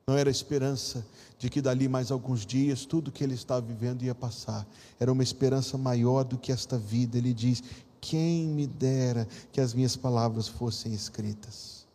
Não 0.09 0.17
era 0.17 0.31
a 0.31 0.33
esperança 0.33 1.05
de 1.37 1.51
que 1.51 1.61
dali 1.61 1.89
mais 1.89 2.13
alguns 2.13 2.47
dias 2.47 2.87
tudo 2.87 3.11
que 3.11 3.25
ele 3.25 3.35
estava 3.35 3.61
vivendo 3.61 4.05
ia 4.05 4.15
passar. 4.15 4.65
Era 5.01 5.11
uma 5.13 5.23
esperança 5.23 5.77
maior 5.77 6.23
do 6.23 6.39
que 6.39 6.53
esta 6.53 6.79
vida. 6.79 7.19
Ele 7.19 7.35
diz: 7.35 7.63
quem 8.01 8.47
me 8.47 8.67
dera 8.67 9.27
que 9.53 9.61
as 9.61 9.75
minhas 9.75 9.97
palavras 9.97 10.49
fossem 10.49 10.93
escritas. 10.93 11.87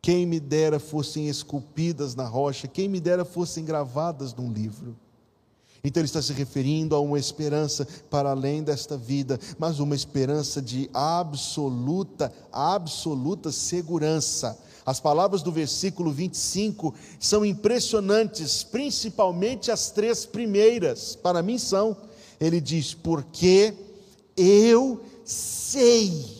Quem 0.00 0.26
me 0.26 0.40
dera 0.40 0.78
fossem 0.78 1.28
esculpidas 1.28 2.14
na 2.14 2.26
rocha, 2.26 2.68
quem 2.68 2.88
me 2.88 3.00
dera 3.00 3.24
fossem 3.24 3.64
gravadas 3.64 4.34
num 4.34 4.52
livro. 4.52 4.96
Então 5.82 6.00
ele 6.00 6.06
está 6.06 6.20
se 6.20 6.32
referindo 6.32 6.94
a 6.94 7.00
uma 7.00 7.18
esperança 7.18 7.86
para 8.10 8.30
além 8.30 8.62
desta 8.62 8.96
vida, 8.96 9.38
mas 9.58 9.78
uma 9.78 9.94
esperança 9.94 10.60
de 10.60 10.90
absoluta, 10.92 12.32
absoluta 12.52 13.52
segurança. 13.52 14.58
As 14.84 14.98
palavras 14.98 15.42
do 15.42 15.52
versículo 15.52 16.10
25 16.10 16.94
são 17.20 17.44
impressionantes, 17.44 18.64
principalmente 18.64 19.70
as 19.70 19.90
três 19.90 20.24
primeiras, 20.24 21.14
para 21.14 21.42
mim 21.42 21.58
são. 21.58 21.96
Ele 22.40 22.60
diz: 22.60 22.94
Porque 22.94 23.74
eu 24.36 25.00
sei. 25.30 26.36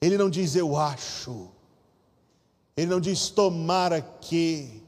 Ele 0.00 0.16
não 0.16 0.30
diz 0.30 0.54
eu 0.54 0.76
acho. 0.76 1.48
Ele 2.76 2.86
não 2.86 3.00
diz 3.00 3.28
tomara 3.28 4.00
que. 4.00 4.82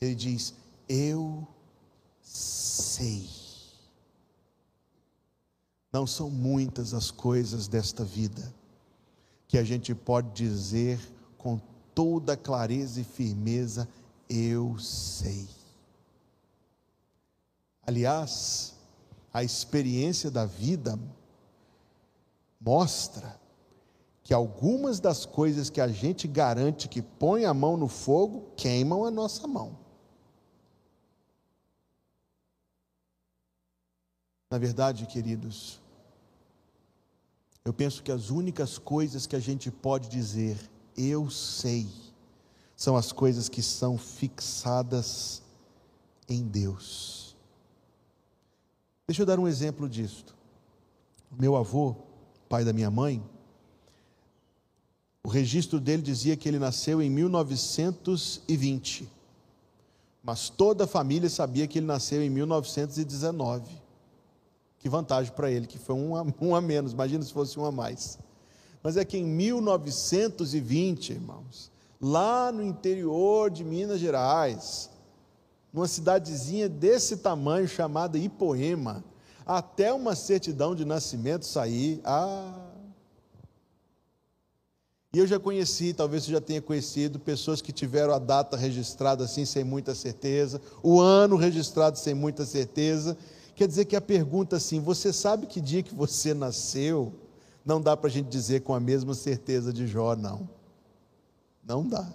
Ele 0.00 0.14
diz 0.14 0.54
eu 0.88 1.46
sei. 2.22 3.28
Não 5.92 6.06
são 6.06 6.30
muitas 6.30 6.94
as 6.94 7.10
coisas 7.10 7.66
desta 7.66 8.04
vida 8.04 8.54
que 9.48 9.58
a 9.58 9.64
gente 9.64 9.94
pode 9.94 10.30
dizer 10.32 11.00
com 11.38 11.60
toda 11.94 12.36
clareza 12.36 13.00
e 13.00 13.04
firmeza: 13.04 13.88
eu 14.28 14.78
sei. 14.78 15.48
Aliás, 17.84 18.74
a 19.32 19.42
experiência 19.42 20.30
da 20.30 20.44
vida 20.44 20.98
mostra 22.66 23.40
que 24.24 24.34
algumas 24.34 24.98
das 24.98 25.24
coisas 25.24 25.70
que 25.70 25.80
a 25.80 25.86
gente 25.86 26.26
garante 26.26 26.88
que 26.88 27.00
põe 27.00 27.44
a 27.44 27.54
mão 27.54 27.76
no 27.76 27.86
fogo 27.86 28.50
queimam 28.56 29.04
a 29.04 29.10
nossa 29.10 29.46
mão. 29.46 29.78
Na 34.50 34.58
verdade, 34.58 35.06
queridos, 35.06 35.80
eu 37.64 37.72
penso 37.72 38.02
que 38.02 38.10
as 38.10 38.30
únicas 38.30 38.78
coisas 38.78 39.28
que 39.28 39.36
a 39.36 39.40
gente 39.40 39.70
pode 39.70 40.08
dizer, 40.08 40.58
eu 40.96 41.30
sei, 41.30 41.88
são 42.74 42.96
as 42.96 43.12
coisas 43.12 43.48
que 43.48 43.62
são 43.62 43.96
fixadas 43.96 45.40
em 46.28 46.42
Deus. 46.42 47.36
Deixa 49.06 49.22
eu 49.22 49.26
dar 49.26 49.38
um 49.38 49.46
exemplo 49.46 49.88
disto. 49.88 50.34
Meu 51.30 51.54
avô, 51.54 52.05
pai 52.48 52.64
da 52.64 52.72
minha 52.72 52.90
mãe, 52.90 53.22
o 55.22 55.28
registro 55.28 55.78
dele 55.80 56.02
dizia 56.02 56.36
que 56.36 56.48
ele 56.48 56.58
nasceu 56.58 57.02
em 57.02 57.10
1920. 57.10 59.12
Mas 60.22 60.48
toda 60.48 60.84
a 60.84 60.86
família 60.86 61.28
sabia 61.28 61.66
que 61.66 61.80
ele 61.80 61.86
nasceu 61.86 62.22
em 62.22 62.30
1919. 62.30 63.82
Que 64.78 64.88
vantagem 64.88 65.32
para 65.32 65.50
ele, 65.50 65.66
que 65.66 65.78
foi 65.78 65.96
um 65.96 66.14
a, 66.14 66.24
um 66.40 66.54
a 66.54 66.60
menos, 66.60 66.92
imagina 66.92 67.24
se 67.24 67.32
fosse 67.32 67.58
um 67.58 67.64
a 67.64 67.72
mais. 67.72 68.18
Mas 68.82 68.96
é 68.96 69.04
que 69.04 69.18
em 69.18 69.24
1920, 69.24 71.10
irmãos, 71.10 71.72
lá 72.00 72.52
no 72.52 72.62
interior 72.62 73.50
de 73.50 73.64
Minas 73.64 73.98
Gerais, 73.98 74.88
numa 75.72 75.88
cidadezinha 75.88 76.68
desse 76.68 77.16
tamanho 77.16 77.66
chamada 77.66 78.16
Ipoema, 78.16 79.02
até 79.46 79.92
uma 79.92 80.16
certidão 80.16 80.74
de 80.74 80.84
nascimento 80.84 81.46
sair, 81.46 82.00
ah. 82.04 82.52
E 85.12 85.18
eu 85.18 85.26
já 85.26 85.38
conheci, 85.38 85.94
talvez 85.94 86.24
você 86.24 86.32
já 86.32 86.40
tenha 86.40 86.60
conhecido, 86.60 87.18
pessoas 87.18 87.62
que 87.62 87.72
tiveram 87.72 88.12
a 88.12 88.18
data 88.18 88.56
registrada 88.56 89.24
assim 89.24 89.44
sem 89.44 89.64
muita 89.64 89.94
certeza, 89.94 90.60
o 90.82 91.00
ano 91.00 91.36
registrado 91.36 91.96
sem 91.96 92.12
muita 92.12 92.44
certeza. 92.44 93.16
Quer 93.54 93.68
dizer 93.68 93.86
que 93.86 93.96
a 93.96 94.00
pergunta 94.00 94.56
assim, 94.56 94.80
você 94.80 95.12
sabe 95.12 95.46
que 95.46 95.60
dia 95.60 95.82
que 95.82 95.94
você 95.94 96.34
nasceu? 96.34 97.14
Não 97.64 97.80
dá 97.80 97.96
para 97.96 98.08
a 98.08 98.12
gente 98.12 98.28
dizer 98.28 98.60
com 98.60 98.74
a 98.74 98.80
mesma 98.80 99.14
certeza 99.14 99.72
de 99.72 99.86
Jó, 99.86 100.14
não. 100.14 100.48
Não 101.64 101.88
dá. 101.88 102.06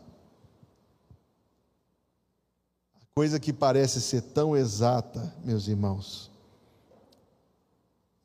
coisa 3.14 3.40
que 3.40 3.52
parece 3.52 4.02
ser 4.02 4.22
tão 4.22 4.56
exata, 4.56 5.34
meus 5.44 5.68
irmãos, 5.68 6.31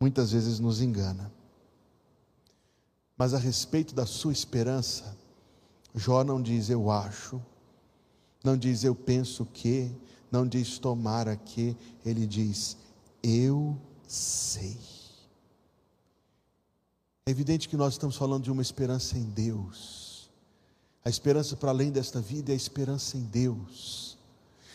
muitas 0.01 0.33
vezes 0.33 0.59
nos 0.59 0.81
engana. 0.81 1.33
Mas 3.17 3.33
a 3.33 3.39
respeito 3.39 3.95
da 3.95 4.07
sua 4.07 4.33
esperança, 4.33 5.17
Jó 5.95 6.23
não 6.23 6.41
diz 6.43 6.69
eu 6.69 6.91
acho, 6.91 7.41
Não 8.45 8.57
diz 8.57 8.85
eu 8.85 8.95
penso 8.95 9.45
que, 9.45 9.91
não 10.31 10.47
diz 10.47 10.79
tomara 10.79 11.35
que, 11.35 11.77
ele 12.05 12.27
diz 12.27 12.77
eu 13.21 13.77
sei. 14.07 14.79
É 17.27 17.31
evidente 17.33 17.69
que 17.69 17.77
nós 17.77 17.95
estamos 17.95 18.15
falando 18.15 18.45
de 18.45 18.53
uma 18.53 18.63
esperança 18.63 19.19
em 19.19 19.25
Deus. 19.25 20.31
A 21.05 21.11
esperança 21.11 21.57
para 21.57 21.71
além 21.71 21.91
desta 21.91 22.21
vida 22.21 22.53
é 22.53 22.55
a 22.55 22.57
esperança 22.57 23.17
em 23.17 23.25
Deus. 23.25 24.17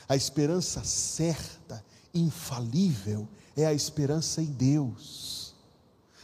A 0.10 0.18
esperança 0.18 0.84
certa, 0.84 1.82
infalível, 2.14 3.26
é 3.62 3.68
a 3.68 3.74
esperança 3.74 4.42
em 4.42 4.46
Deus. 4.46 5.54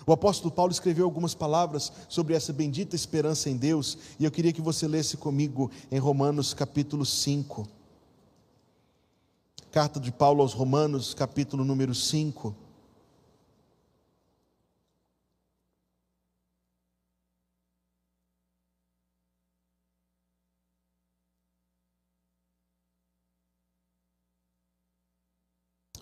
O 0.06 0.12
apóstolo 0.14 0.52
Paulo 0.52 0.72
escreveu 0.72 1.06
algumas 1.06 1.36
palavras 1.36 1.92
sobre 2.08 2.34
essa 2.34 2.54
bendita 2.54 2.96
esperança 2.96 3.50
em 3.50 3.58
Deus, 3.58 3.98
e 4.20 4.24
eu 4.24 4.32
queria 4.32 4.54
que 4.54 4.62
você 4.62 4.88
lesse 4.88 5.18
comigo 5.18 5.70
em 5.92 6.00
Romanos 6.00 6.54
capítulo 6.54 7.06
5. 7.06 7.68
Carta 9.70 10.00
de 10.00 10.12
Paulo 10.12 10.42
aos 10.42 10.54
Romanos, 10.54 11.14
capítulo 11.14 11.66
número 11.66 11.94
5. 11.94 12.56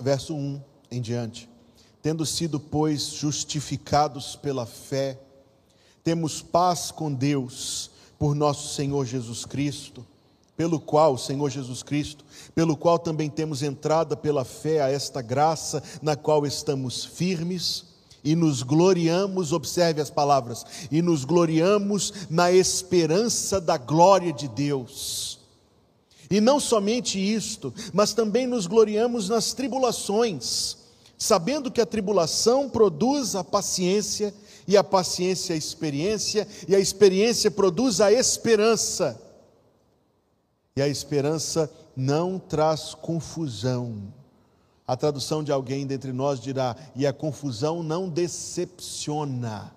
verso 0.05 0.35
1 0.35 0.74
em 0.97 1.01
diante. 1.01 1.49
Tendo 2.01 2.25
sido, 2.25 2.59
pois, 2.59 3.07
justificados 3.07 4.35
pela 4.35 4.65
fé, 4.65 5.19
temos 6.03 6.41
paz 6.41 6.91
com 6.91 7.11
Deus 7.11 7.89
por 8.19 8.35
nosso 8.35 8.73
Senhor 8.75 9.05
Jesus 9.05 9.43
Cristo, 9.45 10.05
pelo 10.55 10.79
qual, 10.79 11.17
Senhor 11.17 11.49
Jesus 11.49 11.83
Cristo, 11.83 12.23
pelo 12.53 12.77
qual 12.77 12.97
também 12.97 13.29
temos 13.29 13.61
entrada 13.61 14.15
pela 14.15 14.45
fé 14.45 14.81
a 14.81 14.89
esta 14.89 15.21
graça 15.21 15.83
na 16.01 16.15
qual 16.15 16.45
estamos 16.45 17.03
firmes 17.03 17.95
e 18.23 18.35
nos 18.35 18.63
gloriamos, 18.63 19.53
observe 19.53 20.01
as 20.01 20.09
palavras, 20.09 20.65
e 20.91 20.99
nos 20.99 21.23
gloriamos 21.23 22.11
na 22.27 22.51
esperança 22.51 23.61
da 23.61 23.77
glória 23.77 24.33
de 24.33 24.47
Deus. 24.47 25.39
E 26.29 26.41
não 26.41 26.59
somente 26.59 27.19
isto, 27.19 27.71
mas 27.93 28.13
também 28.13 28.47
nos 28.47 28.65
gloriamos 28.65 29.29
nas 29.29 29.53
tribulações, 29.53 30.77
sabendo 31.17 31.71
que 31.71 31.81
a 31.81 31.85
tribulação 31.85 32.69
produz 32.69 33.35
a 33.35 33.43
paciência, 33.43 34.33
e 34.67 34.75
a 34.75 34.83
paciência 34.83 35.53
a 35.53 35.57
experiência, 35.57 36.47
e 36.67 36.75
a 36.75 36.79
experiência 36.79 37.51
produz 37.51 38.01
a 38.01 38.11
esperança. 38.11 39.21
E 40.75 40.81
a 40.81 40.87
esperança 40.87 41.71
não 41.95 42.37
traz 42.37 42.93
confusão. 42.93 44.13
A 44.87 44.95
tradução 44.95 45.43
de 45.43 45.51
alguém 45.51 45.87
dentre 45.87 46.11
nós 46.11 46.39
dirá: 46.39 46.75
e 46.95 47.07
a 47.07 47.13
confusão 47.13 47.81
não 47.81 48.09
decepciona. 48.09 49.73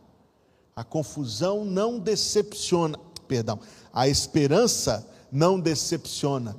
A 0.74 0.84
confusão 0.84 1.64
não 1.64 1.98
decepciona, 1.98 2.98
perdão, 3.26 3.58
a 3.92 4.08
esperança 4.08 5.04
não 5.30 5.58
decepciona, 5.58 6.56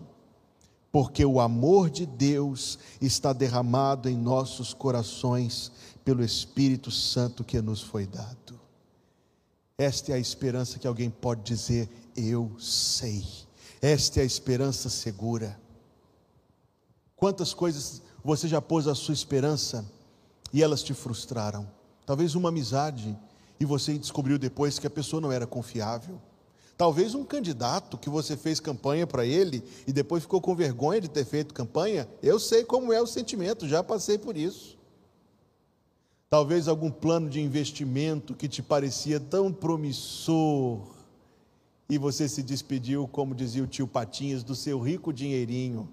porque 0.92 1.24
o 1.24 1.40
amor 1.40 1.90
de 1.90 2.06
Deus 2.06 2.80
está 3.00 3.32
derramado 3.32 4.10
em 4.10 4.18
nossos 4.18 4.74
corações 4.74 5.72
pelo 6.04 6.24
Espírito 6.24 6.90
Santo 6.90 7.44
que 7.44 7.62
nos 7.62 7.82
foi 7.82 8.08
dado. 8.08 8.60
Esta 9.78 10.12
é 10.12 10.16
a 10.16 10.20
esperança 10.20 10.80
que 10.80 10.88
alguém 10.88 11.10
pode 11.10 11.44
dizer: 11.44 11.90
Eu 12.16 12.52
sei. 12.60 13.26
Esta 13.82 14.20
é 14.20 14.24
a 14.24 14.26
esperança 14.26 14.90
segura. 14.90 15.60
Quantas 17.16 17.54
coisas 17.54 18.02
você 18.24 18.48
já 18.48 18.62
pôs 18.62 18.88
a 18.88 18.96
sua 18.96 19.14
esperança 19.14 19.86
e 20.52 20.64
elas 20.64 20.84
te 20.84 20.94
frustraram? 20.94 21.70
Talvez 22.06 22.34
uma 22.36 22.50
amizade 22.50 23.18
e 23.60 23.66
você 23.66 23.98
descobriu 23.98 24.40
depois 24.40 24.80
que 24.80 24.88
a 24.88 24.90
pessoa 24.90 25.22
não 25.22 25.32
era 25.32 25.46
confiável. 25.46 26.20
Talvez 26.80 27.14
um 27.14 27.26
candidato 27.26 27.98
que 27.98 28.10
você 28.10 28.38
fez 28.38 28.62
campanha 28.62 29.06
para 29.06 29.26
ele 29.26 29.62
e 29.86 29.92
depois 29.92 30.24
ficou 30.24 30.40
com 30.40 30.56
vergonha 30.56 31.02
de 31.02 31.10
ter 31.10 31.26
feito 31.26 31.54
campanha, 31.54 32.08
eu 32.24 32.40
sei 32.40 32.64
como 32.64 32.94
é 32.94 33.02
o 33.02 33.06
sentimento, 33.06 33.68
já 33.68 33.84
passei 33.84 34.18
por 34.18 34.38
isso. 34.38 34.78
Talvez 36.30 36.70
algum 36.70 36.90
plano 36.90 37.30
de 37.30 37.42
investimento 37.42 38.34
que 38.34 38.48
te 38.48 38.64
parecia 38.64 39.20
tão 39.20 39.52
promissor 39.52 40.88
e 41.90 41.98
você 41.98 42.30
se 42.30 42.42
despediu, 42.42 43.10
como 43.10 43.36
dizia 43.36 43.62
o 43.62 43.68
tio 43.68 43.86
Patinhas, 43.86 44.42
do 44.42 44.56
seu 44.56 44.80
rico 44.80 45.12
dinheirinho. 45.12 45.90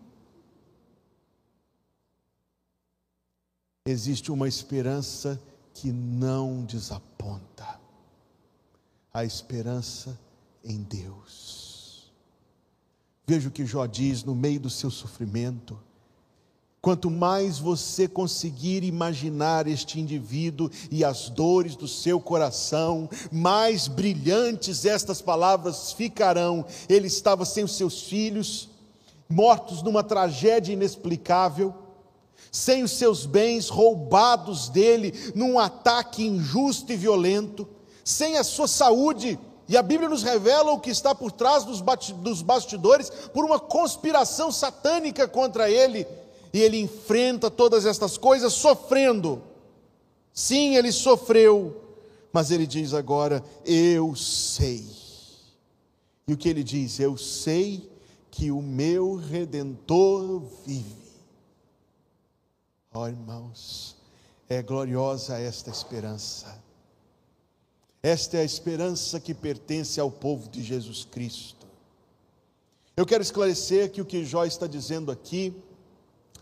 Existe 3.88 4.30
uma 4.30 4.46
esperança 4.46 5.42
que 5.74 5.90
não 5.90 6.64
desaponta. 6.64 7.80
A 9.12 9.24
esperança 9.24 10.16
em 10.66 10.83
Deus. 10.83 12.11
Veja 13.26 13.48
o 13.48 13.52
que 13.52 13.66
Jó 13.66 13.87
diz 13.87 14.22
no 14.22 14.35
meio 14.35 14.61
do 14.61 14.70
seu 14.70 14.90
sofrimento. 14.90 15.79
Quanto 16.81 17.11
mais 17.11 17.59
você 17.59 18.07
conseguir 18.07 18.85
imaginar 18.85 19.66
este 19.66 19.98
indivíduo 19.98 20.70
e 20.88 21.05
as 21.05 21.29
dores 21.29 21.74
do 21.74 21.88
seu 21.88 22.20
coração, 22.20 23.11
mais 23.33 23.88
brilhantes 23.88 24.85
estas 24.85 25.20
palavras 25.20 25.92
ficarão. 25.92 26.64
Ele 26.88 27.09
estava 27.09 27.44
sem 27.44 27.64
os 27.64 27.76
seus 27.76 28.02
filhos, 28.02 28.68
mortos 29.29 29.83
numa 29.83 30.05
tragédia 30.05 30.74
inexplicável, 30.74 31.74
sem 32.52 32.85
os 32.85 32.92
seus 32.92 33.26
bens 33.26 33.68
roubados 33.68 34.68
dele 34.68 35.12
num 35.35 35.59
ataque 35.59 36.24
injusto 36.24 36.92
e 36.92 36.96
violento, 36.96 37.68
sem 38.05 38.37
a 38.37 38.44
sua 38.44 38.68
saúde 38.68 39.37
e 39.68 39.76
a 39.76 39.83
Bíblia 39.83 40.09
nos 40.09 40.22
revela 40.22 40.72
o 40.72 40.79
que 40.79 40.90
está 40.90 41.14
por 41.14 41.33
trás 41.33 41.64
dos 41.64 42.42
bastidores 42.42 43.11
por 43.33 43.44
uma 43.44 43.59
conspiração 43.59 44.52
satânica 44.52 45.26
contra 45.26 45.68
ele. 45.68 46.07
E 46.52 46.61
ele 46.61 46.81
enfrenta 46.81 47.50
todas 47.50 47.85
estas 47.85 48.16
coisas 48.16 48.52
sofrendo. 48.52 49.42
Sim, 50.33 50.76
ele 50.76 50.92
sofreu, 50.92 51.83
mas 52.33 52.50
ele 52.50 52.66
diz 52.66 52.94
agora: 52.94 53.42
Eu 53.64 54.14
sei. 54.14 54.87
E 56.29 56.33
o 56.33 56.37
que 56.37 56.48
ele 56.48 56.62
diz? 56.62 57.00
Eu 57.00 57.16
sei 57.16 57.90
que 58.31 58.50
o 58.50 58.62
meu 58.62 59.16
redentor 59.16 60.42
vive. 60.64 61.07
Ó 62.94 63.02
oh, 63.02 63.09
irmãos, 63.09 63.96
é 64.48 64.62
gloriosa 64.62 65.38
esta 65.38 65.70
esperança. 65.70 66.65
Esta 68.06 68.36
é 68.36 68.42
a 68.42 68.44
esperança 68.44 69.18
que 69.18 69.34
pertence 69.34 69.98
ao 69.98 70.12
povo 70.12 70.48
de 70.48 70.62
Jesus 70.62 71.04
Cristo. 71.04 71.66
Eu 72.96 73.04
quero 73.04 73.20
esclarecer 73.20 73.90
que 73.90 74.00
o 74.00 74.04
que 74.04 74.24
Jó 74.24 74.44
está 74.44 74.68
dizendo 74.68 75.10
aqui 75.10 75.52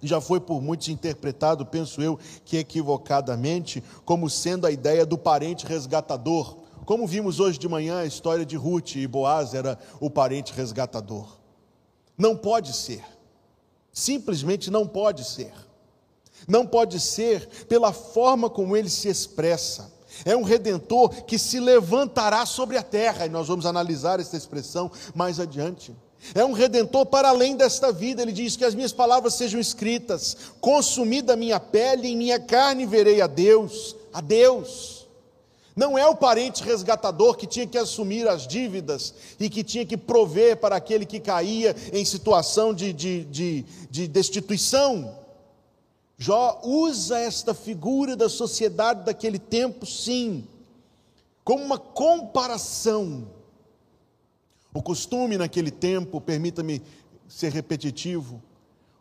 já 0.03 0.21
foi 0.21 0.41
por 0.41 0.61
muitos 0.61 0.91
interpretado, 0.91 1.65
penso 1.65 2.03
eu, 2.03 2.19
que 2.45 2.59
equivocadamente, 2.59 3.83
como 4.05 4.29
sendo 4.29 4.67
a 4.67 4.71
ideia 4.71 5.07
do 5.07 5.17
parente 5.17 5.65
resgatador. 5.65 6.59
Como 6.85 7.07
vimos 7.07 7.41
hoje 7.41 7.59
de 7.59 7.67
manhã 7.67 8.01
a 8.01 8.05
história 8.05 8.45
de 8.45 8.57
Ruth 8.57 8.97
e 8.97 9.07
Boaz 9.07 9.55
era 9.55 9.79
o 9.99 10.11
parente 10.11 10.53
resgatador. 10.53 11.39
Não 12.15 12.37
pode 12.37 12.75
ser. 12.77 13.03
Simplesmente 13.91 14.71
não 14.71 14.87
pode 14.87 15.25
ser. 15.25 15.55
Não 16.47 16.67
pode 16.67 17.01
ser 17.01 17.49
pela 17.65 17.91
forma 17.91 18.51
como 18.51 18.77
ele 18.77 18.91
se 18.91 19.09
expressa. 19.09 19.94
É 20.25 20.37
um 20.37 20.43
redentor 20.43 21.09
que 21.25 21.39
se 21.39 21.59
levantará 21.59 22.45
sobre 22.47 22.77
a 22.77 22.83
terra, 22.83 23.27
e 23.27 23.29
nós 23.29 23.49
vamos 23.49 23.67
analisar 23.67 24.21
essa 24.21 24.37
expressão 24.37 24.91
mais 25.15 25.41
adiante. 25.41 25.95
É 26.35 26.45
um 26.45 26.53
redentor 26.53 27.05
para 27.07 27.29
além 27.29 27.57
desta 27.57 27.93
vida, 27.93 28.23
ele 28.23 28.33
diz 28.33 28.57
que 28.57 28.65
as 28.65 28.75
minhas 28.75 28.93
palavras 28.93 29.35
sejam 29.35 29.61
escritas, 29.61 30.37
consumida 30.61 31.35
a 31.35 31.37
minha 31.37 31.61
pele, 31.61 32.09
em 32.09 32.17
minha 32.17 32.39
carne 32.39 32.87
verei 32.87 33.21
a 33.21 33.27
Deus, 33.27 33.95
a 34.13 34.21
Deus. 34.21 35.05
Não 35.77 35.99
é 35.99 36.07
o 36.07 36.15
parente 36.15 36.63
resgatador 36.63 37.37
que 37.37 37.47
tinha 37.47 37.67
que 37.67 37.77
assumir 37.77 38.29
as 38.29 38.47
dívidas 38.47 39.13
e 39.41 39.51
que 39.51 39.65
tinha 39.65 39.85
que 39.85 39.97
prover 39.97 40.57
para 40.59 40.77
aquele 40.77 41.05
que 41.05 41.19
caía 41.19 41.75
em 41.93 42.05
situação 42.05 42.73
de, 42.73 42.93
de, 42.93 43.25
de, 43.25 43.65
de 43.91 44.07
destituição. 44.07 45.24
Jó 46.25 46.59
usa 46.65 47.19
esta 47.19 47.53
figura 47.53 48.17
da 48.17 48.31
sociedade 48.31 49.05
daquele 49.05 49.39
tempo, 49.39 49.85
sim, 49.85 50.49
como 51.45 51.63
uma 51.63 51.79
comparação. 51.79 53.29
O 54.73 54.83
costume 54.83 55.37
naquele 55.37 55.71
tempo, 55.71 56.23
permita-me 56.23 56.81
ser 57.29 57.53
repetitivo, 57.53 58.43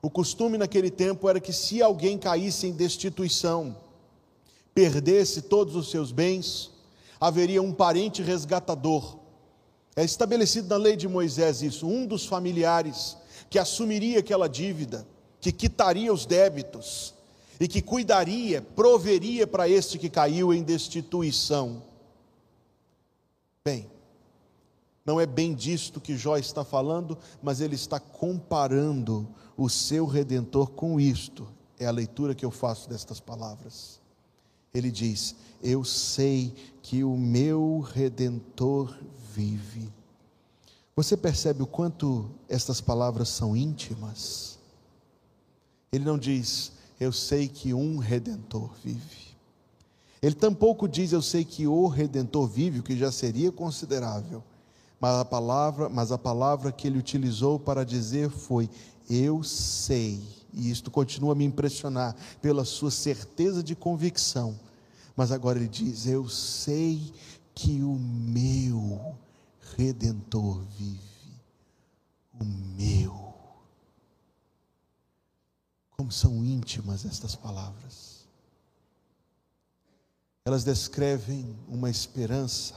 o 0.02 0.10
costume 0.10 0.58
naquele 0.58 0.92
tempo 0.92 1.30
era 1.30 1.40
que 1.40 1.54
se 1.54 1.82
alguém 1.82 2.18
caísse 2.18 2.68
em 2.68 2.74
destituição, 2.74 3.78
perdesse 4.76 5.44
todos 5.44 5.78
os 5.78 5.90
seus 5.90 6.12
bens, 6.12 6.72
haveria 7.22 7.62
um 7.62 7.72
parente 7.72 8.22
resgatador. 8.22 9.18
É 9.96 10.04
estabelecido 10.04 10.68
na 10.68 10.76
lei 10.76 10.98
de 10.98 11.08
Moisés 11.08 11.62
isso, 11.62 11.88
um 11.88 12.06
dos 12.06 12.26
familiares 12.26 13.16
que 13.50 13.58
assumiria 13.58 14.20
aquela 14.20 14.50
dívida, 14.50 15.08
que 15.44 15.52
quitaria 15.52 16.14
os 16.14 16.26
débitos 16.26 17.14
e 17.60 17.68
que 17.68 17.82
cuidaria, 17.82 18.62
proveria 18.62 19.46
para 19.46 19.68
este 19.68 20.00
que 20.00 20.10
caiu 20.10 20.54
em 20.54 20.64
destituição. 20.64 21.84
Bem, 23.66 23.92
não 25.06 25.20
é 25.20 25.26
bem 25.26 25.54
disto 25.54 26.00
que 26.00 26.16
Jó 26.16 26.38
está 26.38 26.64
falando, 26.64 27.18
mas 27.42 27.60
ele 27.60 27.76
está 27.76 28.00
comparando 28.00 29.28
o 29.58 29.70
seu 29.70 30.06
redentor 30.06 30.72
com 30.72 30.98
isto. 30.98 31.46
É 31.78 31.86
a 31.86 31.92
leitura 31.92 32.34
que 32.34 32.46
eu 32.46 32.52
faço 32.52 32.88
destas 32.88 33.20
palavras. 33.20 34.00
Ele 34.74 34.90
diz: 34.90 35.36
Eu 35.62 35.84
sei 35.84 36.54
que 36.82 37.04
o 37.04 37.18
meu 37.18 37.82
redentor 37.82 38.98
vive. 39.34 39.92
Você 40.96 41.18
percebe 41.18 41.64
o 41.64 41.68
quanto 41.68 42.32
estas 42.48 42.80
palavras 42.80 43.28
são 43.28 43.58
íntimas? 43.58 44.53
Ele 45.94 46.04
não 46.04 46.18
diz, 46.18 46.72
eu 47.00 47.14
sei 47.14 47.48
que 47.48 47.72
um 47.74 48.00
redentor 48.00 48.72
vive. 48.84 49.38
Ele 50.20 50.34
tampouco 50.34 50.88
diz, 50.88 51.12
eu 51.12 51.22
sei 51.22 51.46
que 51.46 51.68
o 51.68 51.86
redentor 51.88 52.48
vive, 52.48 52.80
o 52.80 52.84
que 52.84 52.98
já 52.98 53.12
seria 53.12 53.52
considerável. 53.52 54.44
Mas 55.00 55.20
a 55.20 55.26
palavra, 55.26 55.90
mas 55.90 56.12
a 56.12 56.18
palavra 56.18 56.72
que 56.72 56.88
ele 56.88 56.98
utilizou 56.98 57.60
para 57.60 57.86
dizer 57.86 58.30
foi: 58.30 58.70
eu 59.10 59.44
sei. 59.44 60.22
E 60.54 60.72
isto 60.72 60.90
continua 60.90 61.34
a 61.34 61.36
me 61.36 61.44
impressionar 61.44 62.16
pela 62.42 62.64
sua 62.64 62.90
certeza 62.90 63.62
de 63.62 63.76
convicção. 63.76 64.58
Mas 65.16 65.32
agora 65.32 65.60
ele 65.60 65.68
diz: 65.68 66.08
eu 66.08 66.28
sei 66.30 67.14
que 67.54 67.84
o 67.84 68.00
meu 68.00 69.14
redentor 69.76 70.62
vive. 70.78 71.00
O 72.40 72.46
meu. 72.46 73.34
Como 76.04 76.12
são 76.12 76.44
íntimas 76.44 77.06
estas 77.06 77.34
palavras. 77.34 78.28
Elas 80.44 80.66
descrevem 80.66 81.58
uma 81.66 81.90
esperança 81.90 82.76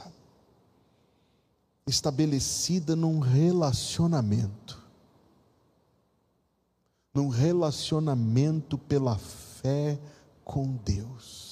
estabelecida 1.85 2.95
num 2.95 3.19
relacionamento. 3.19 4.81
Num 7.13 7.27
relacionamento 7.27 8.77
pela 8.77 9.17
fé 9.17 9.99
com 10.45 10.77
Deus. 10.77 11.46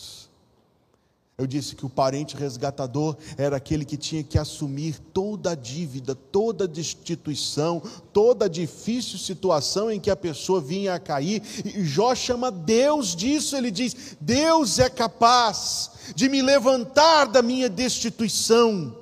Eu 1.38 1.46
disse 1.46 1.76
que 1.76 1.86
o 1.86 1.90
parente 1.90 2.38
resgatador 2.38 3.18
era 3.38 3.58
aquele 3.58 3.84
que 3.84 3.98
tinha 3.98 4.24
que 4.24 4.40
assumir 4.40 4.98
toda 5.14 5.52
a 5.52 5.56
dívida, 5.56 6.16
toda 6.16 6.64
a 6.64 6.68
destituição, 6.68 7.82
toda 8.14 8.46
a 8.46 8.48
difícil 8.48 9.20
situação 9.20 9.92
em 9.92 10.00
que 10.00 10.10
a 10.10 10.16
pessoa 10.16 10.62
vinha 10.62 10.94
a 10.94 11.00
cair. 11.00 11.44
E 11.66 11.84
Jó 11.84 12.16
chama 12.16 12.50
Deus 12.50 13.14
disso, 13.14 13.54
ele 13.58 13.70
diz: 13.70 14.16
Deus 14.22 14.80
é 14.80 14.90
capaz 14.90 15.92
de 16.16 16.30
me 16.30 16.42
levantar 16.42 17.26
da 17.26 17.42
minha 17.42 17.68
destituição. 17.68 18.96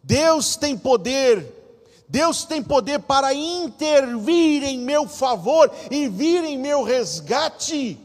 Deus 0.00 0.54
tem 0.54 0.78
poder, 0.78 1.44
Deus 2.08 2.44
tem 2.44 2.62
poder 2.62 3.00
para 3.00 3.34
intervir 3.34 4.62
em 4.62 4.78
meu 4.78 5.08
favor 5.08 5.68
e 5.90 6.08
vir 6.08 6.44
em 6.44 6.56
meu 6.56 6.84
resgate. 6.84 7.98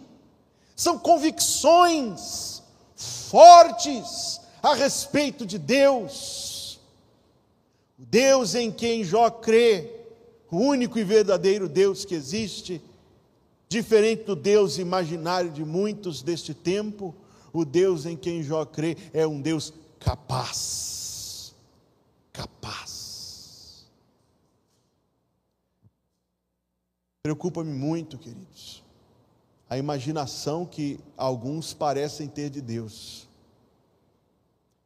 São 0.75 0.97
convicções 0.97 2.52
fortes 3.34 4.39
a 4.62 4.76
respeito 4.76 5.43
de 5.43 5.58
Deus. 5.58 6.80
O 7.98 8.06
Deus 8.06 8.54
em 8.54 8.72
quem 8.72 9.04
Jó 9.04 9.28
crê, 9.32 9.89
o 10.52 10.58
único 10.58 11.00
e 11.00 11.04
verdadeiro 11.04 11.67
Deus 11.67 12.06
que 12.06 12.13
existe, 12.13 12.80
diferente 13.67 14.26
do 14.26 14.36
Deus 14.36 14.78
imaginário 14.78 15.50
de 15.50 15.65
muitos 15.65 16.22
deste 16.22 16.54
tempo, 16.54 17.15
o 17.52 17.65
Deus 17.65 18.06
em 18.06 18.15
quem 18.15 18.43
Jó 18.43 18.63
crê 18.65 18.96
é 19.12 19.26
um 19.26 19.41
Deus 19.41 19.74
capaz. 20.00 21.56
Capaz. 22.32 23.88
Preocupa-me 27.24 27.74
muito, 27.74 28.15
queridos 28.15 28.84
a 29.74 29.78
imaginação 29.80 30.67
que 30.67 31.00
alguns 31.17 31.74
parecem 31.74 32.28
ter 32.28 32.48
de 32.52 32.62
Deus. 32.62 33.22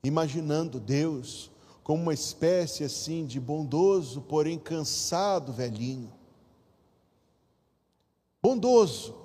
Imaginando 0.04 0.80
Deus 0.80 1.52
como 1.84 2.04
uma 2.04 2.14
espécie 2.14 2.84
assim 2.84 3.26
de 3.26 3.40
bondoso, 3.40 4.22
porém 4.22 4.60
cansado 4.60 5.54
velhinho. 5.54 6.12
Bondoso, 8.42 9.16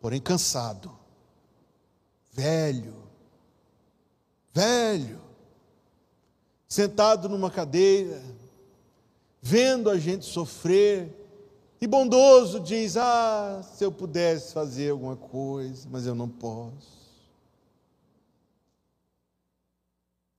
porém 0.00 0.20
cansado. 0.20 0.90
Velho. 2.32 2.94
Velho. 4.52 5.20
Sentado 6.68 7.28
numa 7.28 7.50
cadeira, 7.50 8.20
vendo 9.40 9.88
a 9.88 9.96
gente 9.96 10.24
sofrer, 10.24 11.14
e 11.80 11.86
bondoso 11.86 12.58
diz: 12.58 12.96
Ah, 12.96 13.62
se 13.62 13.84
eu 13.84 13.92
pudesse 13.92 14.52
fazer 14.52 14.90
alguma 14.90 15.14
coisa, 15.16 15.86
mas 15.90 16.06
eu 16.06 16.14
não 16.14 16.28
posso. 16.28 16.95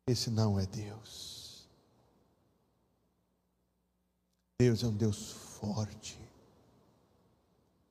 Esse 0.07 0.29
não 0.29 0.57
é 0.57 0.65
Deus. 0.65 1.67
Deus 4.59 4.83
é 4.83 4.87
um 4.87 4.95
Deus 4.95 5.31
forte, 5.59 6.17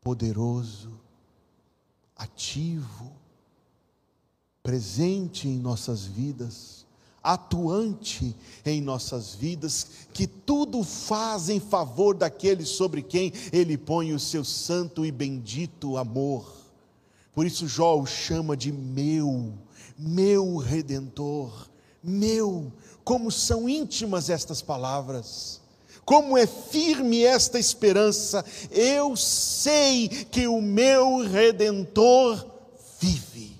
poderoso, 0.01 0.99
ativo, 2.17 3.13
presente 4.63 5.47
em 5.47 5.59
nossas 5.59 6.05
vidas 6.05 6.87
atuante 7.27 8.37
em 8.65 8.81
nossas 8.81 9.35
vidas, 9.35 9.87
que 10.13 10.29
tudo 10.29 10.85
faz 10.85 11.49
em 11.49 11.59
favor 11.59 12.15
daqueles 12.15 12.69
sobre 12.69 13.03
quem 13.03 13.33
Ele 13.53 13.77
põe 13.77 14.13
o 14.13 14.21
seu 14.21 14.45
santo 14.45 15.05
e 15.05 15.11
bendito 15.11 15.97
amor. 15.97 16.49
Por 17.35 17.45
isso 17.45 17.67
Jó 17.67 18.01
o 18.01 18.07
chama 18.07 18.57
de 18.57 18.71
meu, 18.71 19.53
meu 19.99 20.57
redentor, 20.57 21.69
meu. 22.07 22.73
Como 23.05 23.31
são 23.31 23.69
íntimas 23.69 24.31
estas 24.31 24.63
palavras. 24.63 25.61
Como 26.05 26.39
é 26.39 26.47
firme 26.47 27.25
esta 27.25 27.59
esperança, 27.59 28.45
eu 28.71 29.17
sei 29.17 30.09
que 30.09 30.47
o 30.47 30.63
meu 30.63 31.19
redentor 31.19 32.47
vive. 33.01 33.57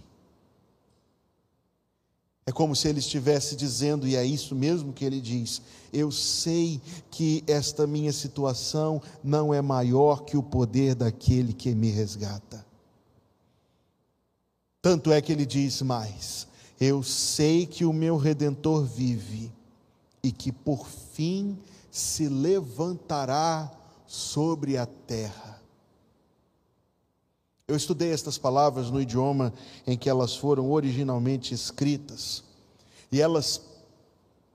É 2.47 2.53
como 2.53 2.77
se 2.77 2.87
ele 2.87 3.01
estivesse 3.01 3.57
dizendo, 3.57 4.07
e 4.07 4.15
é 4.15 4.25
isso 4.25 4.55
mesmo 4.55 4.93
que 4.93 5.05
ele 5.05 5.21
diz: 5.21 5.61
Eu 5.93 6.13
sei 6.13 6.81
que 7.11 7.43
esta 7.49 7.85
minha 7.85 8.13
situação 8.13 9.03
não 9.25 9.53
é 9.53 9.61
maior 9.61 10.23
que 10.23 10.37
o 10.37 10.43
poder 10.43 10.95
daquele 10.95 11.53
que 11.53 11.75
me 11.75 11.91
resgata. 11.91 12.65
Tanto 14.81 15.11
é 15.11 15.21
que 15.21 15.33
ele 15.33 15.45
diz 15.45 15.83
mais: 15.83 16.47
Eu 16.81 17.03
sei 17.03 17.67
que 17.67 17.85
o 17.85 17.93
meu 17.93 18.17
redentor 18.17 18.85
vive 18.85 19.53
e 20.23 20.31
que 20.31 20.53
por 20.53 20.87
fim 20.87 21.59
se 21.91 22.29
levantará 22.29 23.73
sobre 24.07 24.77
a 24.77 24.85
terra. 24.85 25.63
Eu 27.69 27.75
estudei 27.75 28.13
estas 28.13 28.39
palavras 28.39 28.91
no 28.91 29.01
idioma 29.01 29.53
em 29.87 29.97
que 29.97 30.09
elas 30.09 30.37
foram 30.37 30.71
originalmente 30.71 31.53
escritas, 31.53 32.45
e 33.11 33.21
elas 33.21 33.61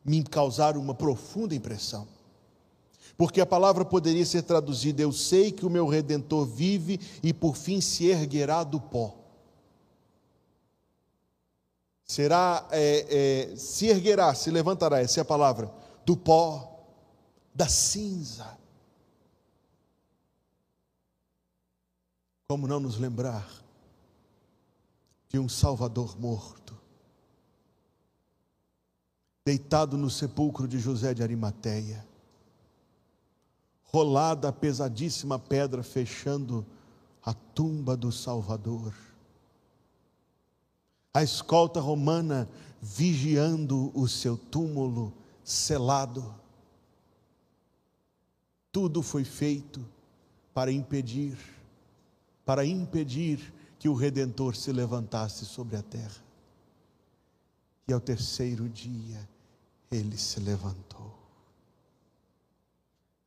me 0.06 0.24
causaram 0.24 0.80
uma 0.80 0.94
profunda 0.94 1.54
impressão. 1.54 2.08
Porque 3.18 3.42
a 3.42 3.46
palavra 3.46 3.84
poderia 3.84 4.26
ser 4.26 4.44
traduzida: 4.44 5.02
Eu 5.02 5.12
sei 5.12 5.52
que 5.52 5.66
o 5.66 5.70
meu 5.70 5.88
redentor 5.88 6.46
vive 6.46 7.00
e 7.22 7.34
por 7.34 7.56
fim 7.56 7.82
se 7.82 8.08
erguerá 8.08 8.64
do 8.64 8.80
pó. 8.80 9.21
Será, 12.12 12.68
é, 12.72 13.52
é, 13.54 13.56
se 13.56 13.88
erguerá, 13.88 14.36
se 14.36 14.52
levantará, 14.52 15.00
essa 15.00 15.22
é 15.22 15.24
a 15.24 15.26
palavra, 15.26 15.74
do 16.06 16.18
pó, 16.18 16.84
da 17.56 17.70
cinza. 17.70 18.58
Como 22.50 22.68
não 22.68 22.82
nos 22.82 22.98
lembrar 22.98 23.50
de 25.30 25.40
um 25.40 25.48
Salvador 25.48 26.20
morto, 26.20 26.78
deitado 29.46 29.96
no 29.96 30.10
sepulcro 30.10 30.68
de 30.68 30.80
José 30.80 31.14
de 31.14 31.24
Arimateia, 31.24 32.06
rolada 33.84 34.50
a 34.50 34.52
pesadíssima 34.52 35.40
pedra 35.40 35.82
fechando 35.82 36.66
a 37.24 37.34
tumba 37.34 37.96
do 37.96 38.12
Salvador, 38.12 38.94
a 41.14 41.24
escolta 41.24 41.80
romana 41.80 42.50
vigiando 42.82 43.92
o 43.94 44.08
seu 44.08 44.38
túmulo 44.38 45.14
selado, 45.44 46.34
Tudo 48.72 49.02
foi 49.02 49.26
feito 49.26 49.86
para 50.54 50.72
impedir, 50.72 51.38
para 52.46 52.66
impedir 52.66 53.54
que 53.78 53.90
o 53.90 53.94
Redentor 53.94 54.56
se 54.56 54.72
levantasse 54.72 55.46
sobre 55.46 55.76
a 55.76 55.82
terra. 55.82 56.24
E 57.88 57.92
ao 57.92 58.00
terceiro 58.00 58.70
dia, 58.70 59.28
ele 59.92 60.18
se 60.18 60.40
levantou. 60.40 61.14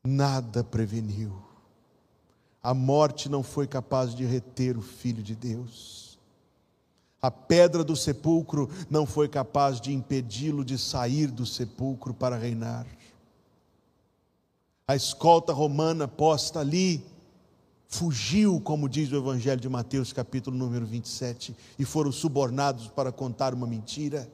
Nada 0.03 0.65
preveniu. 0.65 1.37
A 2.63 2.73
morte 2.73 3.29
não 3.29 3.43
foi 3.43 3.67
capaz 3.67 4.15
de 4.15 4.25
reter 4.25 4.79
o 4.79 4.83
Filho 4.83 5.23
de 5.23 5.35
Deus. 5.35 6.04
A 7.25 7.31
pedra 7.31 7.83
do 7.83 7.97
sepulcro 7.97 8.69
não 8.91 9.07
foi 9.07 9.31
capaz 9.31 9.81
de 9.81 9.91
impedi-lo 9.91 10.63
de 10.63 10.77
sair 10.77 11.29
do 11.31 11.47
sepulcro 11.47 12.13
para 12.13 12.37
reinar. 12.37 12.87
A 14.87 14.95
escolta 14.95 15.51
romana 15.51 16.07
posta 16.07 16.61
ali 16.61 17.03
fugiu, 17.89 18.61
como 18.61 18.91
diz 18.91 19.11
o 19.11 19.17
Evangelho 19.17 19.59
de 19.59 19.71
Mateus, 19.71 20.13
capítulo 20.13 20.55
número 20.55 20.85
27, 20.85 21.57
e 21.79 21.85
foram 21.87 22.13
subornados 22.13 22.89
para 22.89 23.11
contar 23.11 23.55
uma 23.55 23.67
mentira. 23.67 24.31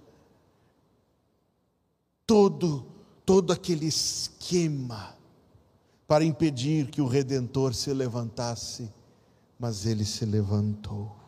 Todo, 2.27 2.85
todo 3.25 3.53
aquele 3.53 3.87
esquema 3.87 5.15
para 6.09 6.25
impedir 6.25 6.91
que 6.91 7.01
o 7.01 7.07
Redentor 7.07 7.73
se 7.73 7.95
levantasse, 7.95 8.91
mas 9.61 9.87
ele 9.87 10.05
se 10.05 10.25
levantou. 10.25 11.21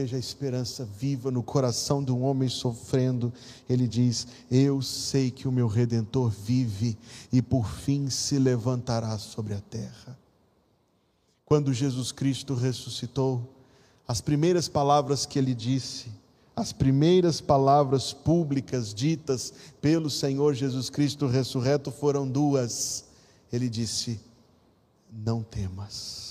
Veja 0.00 0.14
a 0.14 0.20
esperança 0.20 0.84
viva 0.84 1.28
no 1.28 1.42
coração 1.42 2.04
de 2.04 2.12
um 2.12 2.22
homem 2.22 2.48
sofrendo. 2.48 3.32
Ele 3.68 3.88
diz: 3.88 4.28
Eu 4.48 4.80
sei 4.80 5.28
que 5.28 5.48
o 5.48 5.50
meu 5.50 5.66
redentor 5.66 6.30
vive 6.30 6.96
e 7.32 7.42
por 7.42 7.68
fim 7.68 8.08
se 8.08 8.38
levantará 8.38 9.18
sobre 9.18 9.54
a 9.54 9.60
terra. 9.60 10.16
Quando 11.44 11.74
Jesus 11.74 12.12
Cristo 12.12 12.54
ressuscitou, 12.54 13.42
as 14.06 14.20
primeiras 14.20 14.68
palavras 14.68 15.26
que 15.26 15.36
ele 15.36 15.52
disse, 15.52 16.12
as 16.54 16.72
primeiras 16.72 17.40
palavras 17.40 18.12
públicas 18.12 18.94
ditas 18.94 19.52
pelo 19.80 20.08
Senhor 20.08 20.54
Jesus 20.54 20.88
Cristo 20.88 21.26
ressurreto 21.26 21.90
foram 21.90 22.24
duas. 22.24 23.04
Ele 23.52 23.68
disse: 23.68 24.20
Não 25.10 25.42
temas. 25.42 26.27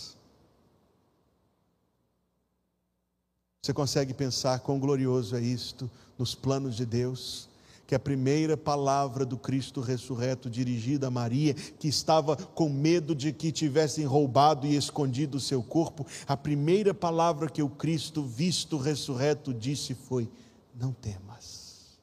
Você 3.61 3.73
consegue 3.73 4.13
pensar 4.13 4.59
quão 4.59 4.79
glorioso 4.79 5.35
é 5.35 5.41
isto 5.41 5.89
nos 6.17 6.33
planos 6.33 6.75
de 6.75 6.85
Deus? 6.85 7.49
Que 7.85 7.95
a 7.95 7.99
primeira 7.99 8.57
palavra 8.57 9.25
do 9.25 9.37
Cristo 9.37 9.79
ressurreto 9.79 10.49
dirigida 10.49 11.07
a 11.07 11.11
Maria, 11.11 11.53
que 11.53 11.87
estava 11.87 12.35
com 12.35 12.69
medo 12.69 13.15
de 13.15 13.31
que 13.31 13.51
tivessem 13.51 14.05
roubado 14.05 14.67
e 14.67 14.75
escondido 14.75 15.37
o 15.37 15.41
seu 15.41 15.63
corpo, 15.63 16.05
a 16.27 16.35
primeira 16.35 16.93
palavra 16.93 17.49
que 17.49 17.61
o 17.63 17.69
Cristo 17.69 18.23
visto 18.23 18.77
ressurreto 18.77 19.53
disse 19.53 19.93
foi: 19.93 20.29
Não 20.75 20.91
temas. 20.91 21.97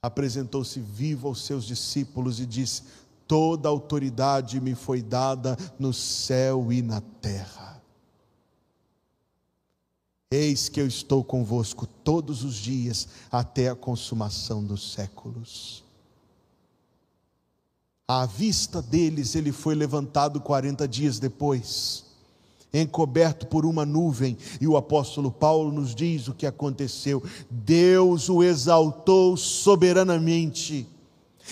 Apresentou-se 0.00 0.78
vivo 0.78 1.26
aos 1.26 1.44
seus 1.44 1.64
discípulos 1.64 2.38
e 2.38 2.46
disse: 2.46 2.84
Toda 3.26 3.68
autoridade 3.68 4.60
me 4.60 4.76
foi 4.76 5.02
dada 5.02 5.56
no 5.76 5.92
céu 5.92 6.72
e 6.72 6.80
na 6.82 7.00
terra. 7.00 7.67
Eis 10.30 10.68
que 10.68 10.78
eu 10.78 10.86
estou 10.86 11.24
convosco 11.24 11.86
todos 11.86 12.44
os 12.44 12.56
dias 12.56 13.08
até 13.32 13.70
a 13.70 13.74
consumação 13.74 14.62
dos 14.62 14.92
séculos. 14.92 15.82
À 18.06 18.26
vista 18.26 18.82
deles, 18.82 19.34
ele 19.34 19.52
foi 19.52 19.74
levantado 19.74 20.38
40 20.38 20.86
dias 20.86 21.18
depois, 21.18 22.04
encoberto 22.74 23.46
por 23.46 23.64
uma 23.64 23.86
nuvem, 23.86 24.36
e 24.60 24.66
o 24.66 24.76
apóstolo 24.76 25.30
Paulo 25.30 25.72
nos 25.72 25.94
diz 25.94 26.28
o 26.28 26.34
que 26.34 26.46
aconteceu: 26.46 27.22
Deus 27.50 28.28
o 28.28 28.42
exaltou 28.42 29.34
soberanamente 29.34 30.86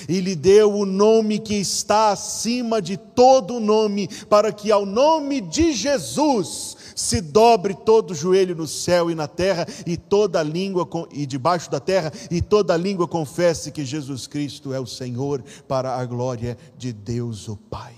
e 0.08 0.20
lhe 0.20 0.36
deu 0.36 0.74
o 0.74 0.84
nome 0.84 1.38
que 1.38 1.54
está 1.54 2.10
acima 2.10 2.82
de 2.82 2.96
todo 2.96 3.58
nome, 3.58 4.08
para 4.28 4.52
que 4.52 4.70
ao 4.70 4.84
nome 4.84 5.40
de 5.40 5.72
Jesus 5.72 6.75
se 6.96 7.20
dobre 7.20 7.74
todo 7.74 8.14
joelho 8.14 8.56
no 8.56 8.66
céu 8.66 9.10
e 9.10 9.14
na 9.14 9.28
terra 9.28 9.66
e 9.86 9.98
toda 9.98 10.42
língua 10.42 10.88
e 11.12 11.26
debaixo 11.26 11.70
da 11.70 11.78
terra 11.78 12.10
e 12.30 12.40
toda 12.40 12.74
língua 12.74 13.06
confesse 13.06 13.70
que 13.70 13.84
Jesus 13.84 14.26
Cristo 14.26 14.72
é 14.72 14.80
o 14.80 14.86
Senhor 14.86 15.44
para 15.68 15.94
a 15.94 16.04
glória 16.06 16.56
de 16.78 16.94
Deus 16.94 17.48
o 17.48 17.56
Pai. 17.56 17.94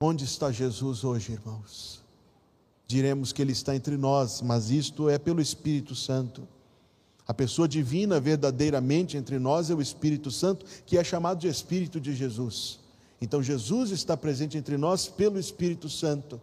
Onde 0.00 0.24
está 0.24 0.50
Jesus 0.50 1.04
hoje, 1.04 1.32
irmãos? 1.32 2.02
Diremos 2.86 3.32
que 3.32 3.40
ele 3.40 3.52
está 3.52 3.76
entre 3.76 3.96
nós, 3.96 4.42
mas 4.42 4.70
isto 4.70 5.08
é 5.08 5.18
pelo 5.18 5.40
Espírito 5.40 5.94
Santo. 5.94 6.48
A 7.26 7.34
pessoa 7.34 7.68
divina 7.68 8.18
verdadeiramente 8.18 9.16
entre 9.16 9.38
nós 9.38 9.70
é 9.70 9.74
o 9.74 9.82
Espírito 9.82 10.30
Santo, 10.30 10.66
que 10.84 10.98
é 10.98 11.04
chamado 11.04 11.38
de 11.38 11.46
Espírito 11.46 12.00
de 12.00 12.14
Jesus. 12.14 12.80
Então 13.20 13.42
Jesus 13.42 13.90
está 13.90 14.16
presente 14.16 14.56
entre 14.56 14.76
nós 14.76 15.08
pelo 15.08 15.38
Espírito 15.38 15.88
Santo. 15.88 16.40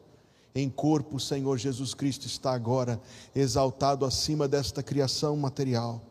Em 0.54 0.70
corpo, 0.70 1.18
o 1.18 1.20
Senhor 1.20 1.58
Jesus 1.58 1.94
Cristo 1.94 2.26
está 2.28 2.54
agora 2.54 3.02
exaltado 3.36 4.06
acima 4.06 4.48
desta 4.48 4.82
criação 4.82 5.36
material, 5.36 6.02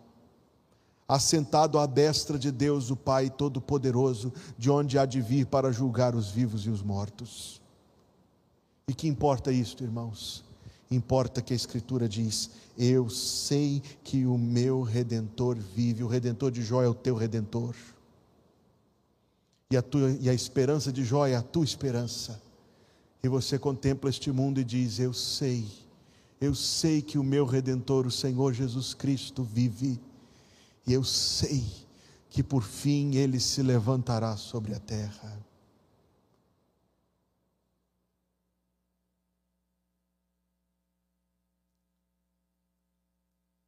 assentado 1.08 1.78
à 1.78 1.86
destra 1.86 2.38
de 2.38 2.50
Deus, 2.50 2.90
o 2.90 2.96
Pai 2.96 3.30
Todo-Poderoso, 3.30 4.32
de 4.58 4.70
onde 4.70 4.98
há 4.98 5.06
de 5.06 5.20
vir 5.20 5.46
para 5.46 5.72
julgar 5.72 6.14
os 6.14 6.30
vivos 6.30 6.66
e 6.66 6.70
os 6.70 6.82
mortos. 6.82 7.60
E 8.86 8.92
que 8.92 9.08
importa 9.08 9.50
isto, 9.50 9.82
irmãos? 9.82 10.44
Importa 10.90 11.40
que 11.40 11.54
a 11.54 11.56
Escritura 11.56 12.06
diz: 12.06 12.50
Eu 12.76 13.08
sei 13.08 13.82
que 14.02 14.26
o 14.26 14.36
meu 14.36 14.82
redentor 14.82 15.56
vive, 15.56 16.04
o 16.04 16.08
redentor 16.08 16.50
de 16.50 16.62
Jó 16.62 16.82
é 16.82 16.88
o 16.88 16.94
teu 16.94 17.14
redentor 17.14 17.74
e 19.74 19.76
a, 19.76 19.82
tua, 19.82 20.10
e 20.20 20.30
a 20.30 20.34
esperança 20.34 20.92
de 20.92 21.04
Jó 21.04 21.26
é 21.26 21.34
a 21.34 21.42
tua 21.42 21.64
esperança. 21.64 22.40
E 23.22 23.28
você 23.28 23.58
contempla 23.58 24.08
este 24.08 24.30
mundo 24.30 24.60
e 24.60 24.64
diz: 24.64 25.00
Eu 25.00 25.12
sei, 25.12 25.66
eu 26.40 26.54
sei 26.54 27.02
que 27.02 27.18
o 27.18 27.24
meu 27.24 27.44
redentor, 27.44 28.06
o 28.06 28.10
Senhor 28.10 28.52
Jesus 28.52 28.94
Cristo, 28.94 29.42
vive, 29.42 30.00
e 30.86 30.92
eu 30.92 31.02
sei 31.02 31.64
que 32.30 32.42
por 32.42 32.62
fim 32.62 33.16
ele 33.16 33.40
se 33.40 33.62
levantará 33.62 34.36
sobre 34.36 34.74
a 34.74 34.78
terra. 34.78 35.44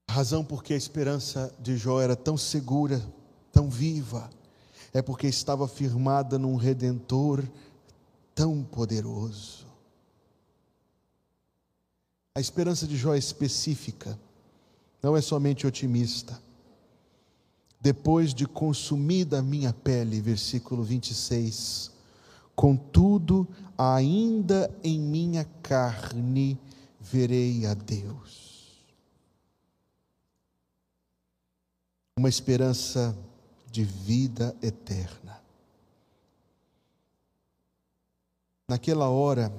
A 0.09 0.13
razão 0.13 0.45
porque 0.45 0.73
a 0.73 0.77
esperança 0.77 1.53
de 1.59 1.77
Jó 1.77 2.01
era 2.01 2.15
tão 2.15 2.37
segura, 2.37 3.05
tão 3.53 3.69
viva, 3.69 4.31
é 4.97 5.03
porque 5.03 5.27
estava 5.27 5.69
firmada 5.69 6.39
num 6.39 6.57
redentor 6.57 7.47
tão 8.35 8.65
poderoso. 8.65 9.67
A 12.35 12.41
esperança 12.41 12.87
de 12.87 12.97
Jó 12.97 13.15
é 13.15 13.19
específica, 13.19 14.19
não 15.03 15.15
é 15.15 15.21
somente 15.21 15.67
otimista. 15.67 16.41
Depois 17.79 18.33
de 18.33 18.47
consumida 18.47 19.41
a 19.41 19.43
minha 19.43 19.71
pele, 19.71 20.19
versículo 20.19 20.83
26, 20.83 21.91
contudo, 22.55 23.47
ainda 23.77 24.75
em 24.83 24.99
minha 24.99 25.45
carne 25.63 26.59
verei 26.99 27.67
a 27.67 27.75
Deus. 27.75 28.83
Uma 32.19 32.31
esperança 32.31 33.15
de 33.77 33.85
vida 33.85 34.57
eterna. 34.63 35.39
Naquela 38.67 39.11
hora, 39.11 39.53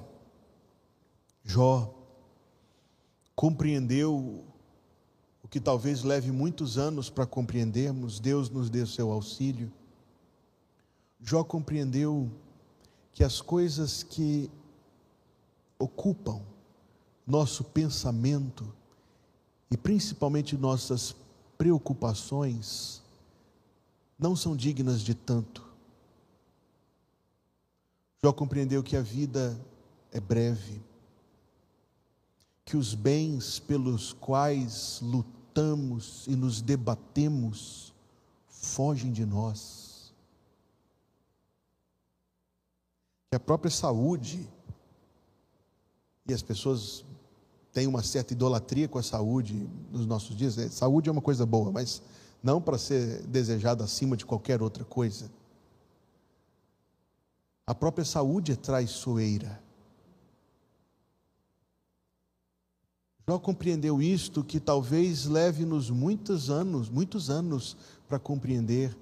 Jó 1.43 1.93
compreendeu 3.35 4.43
o 5.43 5.47
que 5.47 5.59
talvez 5.59 6.01
leve 6.01 6.31
muitos 6.31 6.79
anos 6.79 7.11
para 7.11 7.27
compreendermos, 7.27 8.19
Deus 8.19 8.49
nos 8.49 8.71
deu 8.71 8.87
seu 8.87 9.11
auxílio. 9.11 9.71
Jó 11.21 11.43
compreendeu 11.43 12.27
que 13.13 13.23
as 13.23 13.39
coisas 13.39 14.01
que 14.01 14.49
ocupam 15.77 16.41
nosso 17.25 17.63
pensamento 17.63 18.73
e 19.69 19.77
principalmente 19.77 20.57
nossas 20.57 21.15
preocupações 21.55 23.05
não 24.17 24.35
são 24.35 24.55
dignas 24.55 25.01
de 25.01 25.13
tanto. 25.13 25.65
Jó 28.23 28.33
compreendeu 28.33 28.81
que 28.81 28.97
a 28.97 29.01
vida 29.01 29.59
é 30.11 30.19
breve, 30.19 30.81
que 32.65 32.75
os 32.75 32.95
bens 32.95 33.59
pelos 33.59 34.11
quais 34.13 34.99
lutamos 35.01 36.25
e 36.27 36.35
nos 36.35 36.61
debatemos 36.61 37.93
fogem 38.47 39.11
de 39.11 39.25
nós. 39.25 40.13
Que 43.29 43.35
a 43.35 43.39
própria 43.39 43.71
saúde, 43.71 44.49
e 46.25 46.33
as 46.33 46.41
pessoas 46.41 47.05
têm 47.71 47.85
uma 47.85 48.01
certa 48.01 48.33
idolatria 48.33 48.87
com 48.87 48.97
a 48.97 49.03
saúde 49.03 49.69
nos 49.91 50.05
nossos 50.05 50.35
dias. 50.35 50.57
É, 50.57 50.67
saúde 50.69 51.09
é 51.09 51.11
uma 51.11 51.21
coisa 51.21 51.45
boa, 51.45 51.71
mas 51.71 52.01
não 52.41 52.61
para 52.61 52.77
ser 52.77 53.21
desejada 53.23 53.83
acima 53.83 54.15
de 54.15 54.25
qualquer 54.25 54.61
outra 54.61 54.85
coisa. 54.85 55.29
A 57.65 57.75
própria 57.75 58.05
saúde 58.05 58.53
é 58.53 58.55
traiçoeira. 58.55 59.61
Jó 63.27 63.37
compreendeu 63.37 64.01
isto 64.01 64.41
que 64.41 64.57
talvez 64.57 65.25
leve-nos 65.25 65.89
muitos 65.89 66.49
anos, 66.49 66.89
muitos 66.89 67.29
anos 67.29 67.75
para 68.07 68.17
compreender 68.17 68.97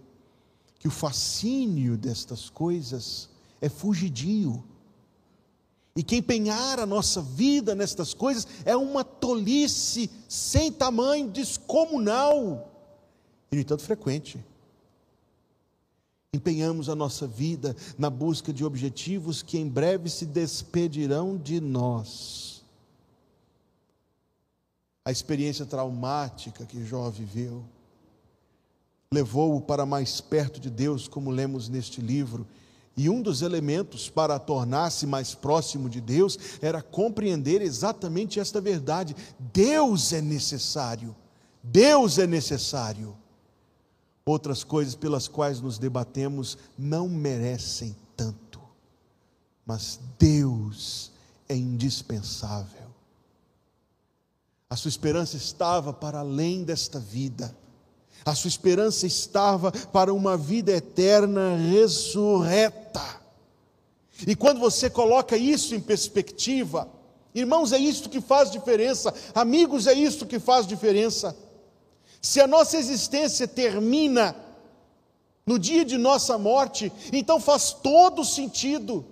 que 0.80 0.88
o 0.88 0.92
fascínio 0.92 1.96
destas 1.96 2.50
coisas 2.50 3.30
é 3.62 3.70
fugidio. 3.70 4.64
E 5.96 6.02
que 6.02 6.18
empenhar 6.18 6.80
a 6.80 6.86
nossa 6.86 7.22
vida 7.22 7.76
nestas 7.76 8.14
coisas 8.14 8.48
é 8.66 8.76
uma 8.76 9.04
tolice 9.04 10.10
sem 10.28 10.72
tamanho, 10.72 11.30
descomunal 11.30 12.75
e, 13.52 13.56
no 13.56 13.62
entanto, 13.62 13.84
frequente. 13.84 14.44
Empenhamos 16.34 16.90
a 16.90 16.96
nossa 16.96 17.26
vida 17.26 17.76
na 17.98 18.10
busca 18.10 18.52
de 18.52 18.66
objetivos 18.66 19.42
que 19.42 19.58
em 19.58 19.68
breve 19.68 20.10
se 20.10 20.26
despedirão 20.26 21.38
de 21.38 21.62
nós 21.62 22.56
a 25.06 25.12
experiência 25.12 25.68
traumática 25.68 26.66
que 26.66 26.84
Jó 26.84 27.12
viveu, 27.12 27.64
levou-o 29.14 29.62
para 29.62 29.86
mais 29.86 30.20
perto 30.20 30.60
de 30.60 30.72
Deus, 30.72 31.08
como 31.08 31.30
lemos 31.30 31.70
neste 31.70 32.02
livro. 32.02 32.48
E 32.98 33.08
um 33.08 33.22
dos 33.22 33.44
elementos 33.44 34.10
para 34.10 34.40
tornar-se 34.40 35.06
mais 35.06 35.36
próximo 35.36 35.88
de 35.88 36.02
Deus 36.02 36.40
era 36.60 36.82
compreender 36.82 37.62
exatamente 37.62 38.40
esta 38.40 38.60
verdade: 38.60 39.16
Deus 39.54 40.12
é 40.12 40.22
necessário, 40.22 41.16
Deus 41.62 42.18
é 42.18 42.26
necessário. 42.26 43.16
Outras 44.26 44.64
coisas 44.64 44.96
pelas 44.96 45.28
quais 45.28 45.62
nos 45.62 45.78
debatemos 45.78 46.58
não 46.76 47.08
merecem 47.08 47.96
tanto, 48.18 48.60
mas 49.64 50.00
Deus 50.18 51.12
é 51.48 51.56
indispensável. 51.56 52.86
A 54.68 54.76
sua 54.76 54.90
esperança 54.90 55.38
estava 55.38 55.94
para 55.94 56.20
além 56.20 56.64
desta 56.64 57.00
vida. 57.00 57.56
A 58.26 58.34
sua 58.34 58.48
esperança 58.48 59.06
estava 59.06 59.72
para 59.72 60.12
uma 60.12 60.36
vida 60.36 60.72
eterna 60.72 61.56
ressurreta. 61.56 63.22
E 64.26 64.36
quando 64.36 64.60
você 64.60 64.90
coloca 64.90 65.38
isso 65.38 65.76
em 65.76 65.80
perspectiva, 65.80 66.90
irmãos, 67.34 67.72
é 67.72 67.78
isto 67.78 68.10
que 68.10 68.20
faz 68.20 68.50
diferença, 68.50 69.14
amigos, 69.36 69.86
é 69.86 69.94
isto 69.94 70.26
que 70.26 70.40
faz 70.40 70.66
diferença. 70.66 71.36
Se 72.26 72.42
a 72.42 72.48
nossa 72.48 72.76
existência 72.76 73.48
termina 73.48 74.36
no 75.46 75.60
dia 75.60 75.86
de 75.86 75.96
nossa 75.96 76.40
morte, 76.40 76.92
então 77.14 77.40
faz 77.40 77.72
todo 77.72 78.26
sentido 78.26 79.06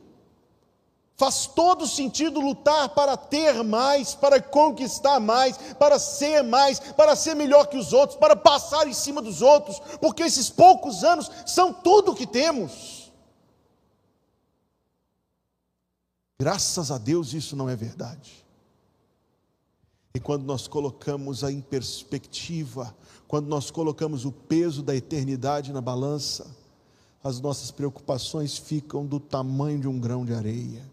Faz 1.16 1.46
todo 1.46 1.88
sentido 1.88 2.40
lutar 2.40 2.90
para 2.90 3.16
ter 3.16 3.64
mais, 3.64 4.16
para 4.16 4.42
conquistar 4.42 5.20
mais, 5.20 5.56
para 5.76 6.00
ser 6.00 6.44
mais, 6.44 6.80
para 6.80 7.16
ser 7.16 7.36
melhor 7.36 7.68
que 7.68 7.78
os 7.78 7.94
outros, 7.94 8.18
para 8.18 8.36
passar 8.36 8.88
em 8.88 8.94
cima 8.94 9.22
dos 9.22 9.40
outros, 9.40 9.80
porque 10.02 10.24
esses 10.24 10.50
poucos 10.50 11.04
anos 11.04 11.30
são 11.46 11.72
tudo 11.72 12.12
o 12.12 12.16
que 12.16 12.26
temos. 12.26 13.12
Graças 16.42 16.90
a 16.90 16.98
Deus 16.98 17.32
isso 17.32 17.56
não 17.56 17.70
é 17.70 17.76
verdade. 17.76 18.43
E 20.16 20.20
quando 20.20 20.44
nós 20.44 20.68
colocamos 20.68 21.44
a 21.44 21.52
em 21.52 21.60
perspectiva, 21.60 22.96
quando 23.28 23.48
nós 23.48 23.72
colocamos 23.72 24.26
o 24.26 24.32
peso 24.32 24.84
da 24.84 24.96
eternidade 24.96 25.74
na 25.74 25.82
balança, 25.82 26.56
as 27.24 27.40
nossas 27.40 27.72
preocupações 27.72 28.58
ficam 28.58 29.06
do 29.06 29.20
tamanho 29.20 29.80
de 29.80 29.88
um 29.88 30.00
grão 30.00 30.24
de 30.24 30.34
areia. 30.34 30.88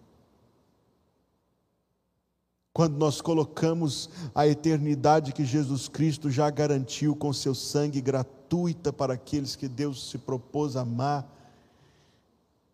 Quando 2.72 2.96
nós 2.96 3.20
colocamos 3.20 4.09
a 4.35 4.46
eternidade 4.46 5.33
que 5.33 5.44
Jesus 5.44 5.88
Cristo 5.88 6.30
já 6.30 6.48
garantiu 6.48 7.14
com 7.14 7.33
seu 7.33 7.54
sangue 7.54 8.00
gratuita 8.00 8.92
para 8.92 9.14
aqueles 9.14 9.54
que 9.54 9.68
Deus 9.68 10.09
se 10.09 10.16
propôs 10.16 10.76
amar, 10.76 11.28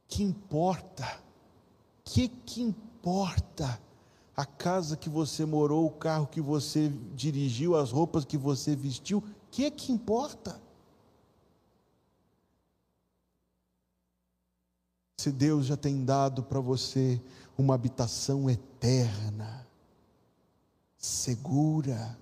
que 0.06 0.22
importa? 0.22 1.18
Que 2.04 2.28
que 2.28 2.62
importa? 2.62 3.80
A 4.36 4.44
casa 4.44 4.96
que 4.96 5.08
você 5.08 5.46
morou, 5.46 5.86
o 5.86 5.90
carro 5.90 6.26
que 6.26 6.42
você 6.42 6.92
dirigiu, 7.14 7.74
as 7.74 7.90
roupas 7.90 8.24
que 8.24 8.36
você 8.36 8.76
vestiu, 8.76 9.24
que 9.50 9.70
que 9.70 9.90
importa? 9.90 10.60
Se 15.18 15.32
Deus 15.32 15.64
já 15.64 15.76
tem 15.76 16.04
dado 16.04 16.42
para 16.42 16.60
você 16.60 17.18
uma 17.56 17.74
habitação 17.74 18.50
eterna, 18.50 19.66
segura, 20.98 22.18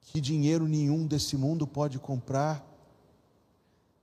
que 0.00 0.22
dinheiro 0.22 0.66
nenhum 0.66 1.06
desse 1.06 1.36
mundo 1.36 1.66
pode 1.66 1.98
comprar. 1.98 2.64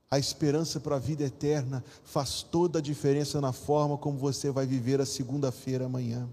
A 0.08 0.20
esperança 0.20 0.78
para 0.78 0.94
a 0.94 1.00
vida 1.00 1.24
eterna 1.24 1.82
faz 2.04 2.44
toda 2.44 2.78
a 2.78 2.82
diferença 2.82 3.40
na 3.40 3.52
forma 3.52 3.98
como 3.98 4.16
você 4.16 4.52
vai 4.52 4.64
viver 4.64 5.00
a 5.00 5.06
segunda-feira 5.06 5.86
amanhã. 5.86 6.28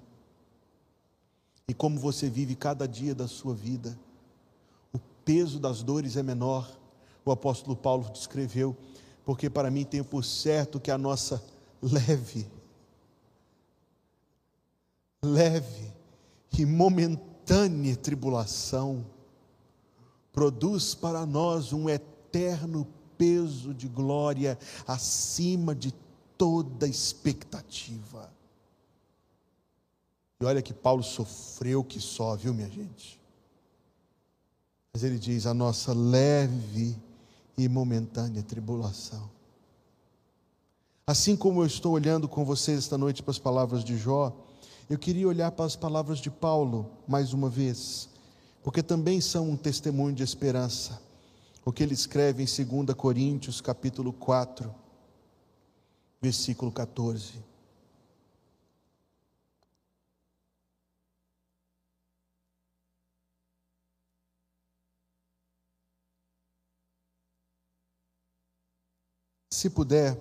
E 1.68 1.74
como 1.74 2.00
você 2.00 2.30
vive 2.30 2.56
cada 2.56 2.88
dia 2.88 3.16
da 3.16 3.28
sua 3.28 3.54
vida. 3.54 3.98
O 4.92 5.00
peso 5.24 5.60
das 5.60 5.82
dores 5.82 6.18
é 6.18 6.24
menor. 6.24 6.70
O 7.26 7.32
apóstolo 7.32 7.76
Paulo 7.76 8.10
descreveu, 8.12 8.76
porque 9.24 9.50
para 9.50 9.72
mim 9.72 9.86
tenho 9.86 10.04
por 10.04 10.26
certo 10.26 10.80
que 10.80 10.92
a 10.92 10.98
nossa 10.98 11.42
leve, 11.82 12.46
leve 15.24 15.94
que 16.50 16.66
momentânea 16.66 17.96
tribulação 17.96 19.06
produz 20.34 20.94
para 20.94 21.26
nós 21.26 21.72
um 21.72 21.90
eterno 21.90 22.86
peso 23.18 23.74
de 23.74 23.88
glória 23.88 24.58
acima 24.86 25.74
de 25.74 25.94
toda 26.38 26.88
expectativa. 26.88 28.30
E 30.44 30.46
olha 30.46 30.62
que 30.62 30.74
Paulo 30.74 31.02
sofreu 31.02 31.86
que 31.86 32.02
só, 32.02 32.36
viu, 32.36 32.54
minha 32.54 32.70
gente? 32.70 33.18
Mas 34.94 35.02
ele 35.02 35.18
diz: 35.18 35.46
a 35.46 35.54
nossa 35.54 35.94
leve 35.94 36.98
e 37.58 37.70
momentânea 37.70 38.44
tribulação. 38.44 39.32
Assim 41.08 41.38
como 41.38 41.62
eu 41.62 41.66
estou 41.66 41.94
olhando 41.94 42.28
com 42.28 42.44
vocês 42.44 42.80
esta 42.80 42.98
noite 42.98 43.24
para 43.24 43.32
as 43.32 43.40
palavras 43.40 43.86
de 43.86 43.98
Jó, 43.98 44.36
eu 44.90 45.00
queria 45.00 45.30
olhar 45.30 45.50
para 45.50 45.64
as 45.64 45.78
palavras 45.78 46.20
de 46.20 46.30
Paulo 46.30 46.92
mais 47.08 47.32
uma 47.32 47.50
vez, 47.50 48.10
porque 48.62 48.84
também 48.84 49.22
são 49.22 49.50
um 49.50 49.56
testemunho 49.56 50.14
de 50.14 50.24
esperança. 50.24 51.02
O 51.64 51.72
que 51.72 51.84
ele 51.84 51.94
escreve 51.94 52.44
em 52.44 52.66
2 52.84 52.94
Coríntios, 52.98 53.62
capítulo 53.62 54.12
4, 54.12 54.76
versículo 56.22 56.70
14. 56.70 57.53
Se 69.54 69.70
puder, 69.70 70.18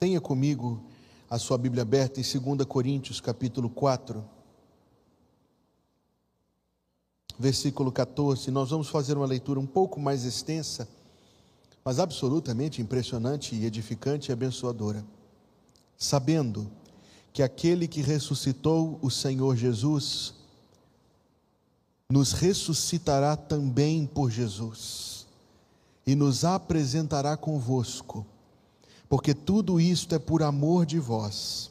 tenha 0.00 0.22
comigo 0.22 0.82
a 1.28 1.38
sua 1.38 1.58
Bíblia 1.58 1.82
aberta 1.82 2.18
em 2.18 2.22
2 2.22 2.66
Coríntios, 2.66 3.20
capítulo 3.20 3.68
4, 3.68 4.24
versículo 7.38 7.92
14. 7.92 8.50
Nós 8.50 8.70
vamos 8.70 8.88
fazer 8.88 9.18
uma 9.18 9.26
leitura 9.26 9.60
um 9.60 9.66
pouco 9.66 10.00
mais 10.00 10.24
extensa, 10.24 10.88
mas 11.84 11.98
absolutamente 11.98 12.80
impressionante 12.80 13.54
e 13.54 13.66
edificante 13.66 14.30
e 14.30 14.32
abençoadora. 14.32 15.04
Sabendo 15.94 16.70
que 17.34 17.42
aquele 17.42 17.86
que 17.86 18.00
ressuscitou 18.00 18.98
o 19.02 19.10
Senhor 19.10 19.54
Jesus, 19.56 20.32
nos 22.08 22.32
ressuscitará 22.32 23.36
também 23.36 24.06
por 24.06 24.30
Jesus 24.30 25.15
e 26.06 26.14
nos 26.14 26.44
apresentará 26.44 27.36
convosco 27.36 28.24
porque 29.08 29.34
tudo 29.34 29.80
isto 29.80 30.14
é 30.14 30.18
por 30.18 30.42
amor 30.42 30.84
de 30.84 30.98
vós, 30.98 31.70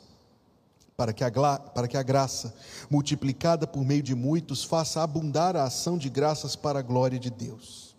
para 0.96 1.12
que, 1.12 1.24
a, 1.24 1.32
para 1.32 1.88
que 1.88 1.98
a 1.98 2.04
graça, 2.04 2.54
multiplicada 2.90 3.68
por 3.68 3.84
meio 3.84 4.02
de 4.02 4.16
muitos, 4.16 4.64
faça 4.64 5.04
abundar 5.04 5.56
a 5.56 5.66
ação 5.66 5.98
de 5.98 6.10
graças 6.10 6.56
para 6.56 6.80
a 6.80 6.82
glória 6.82 7.20
de 7.20 7.30
Deus. 7.30 7.96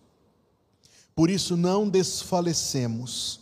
Por 1.15 1.29
isso 1.31 1.57
não 1.57 1.89
desfalecemos. 1.89 3.41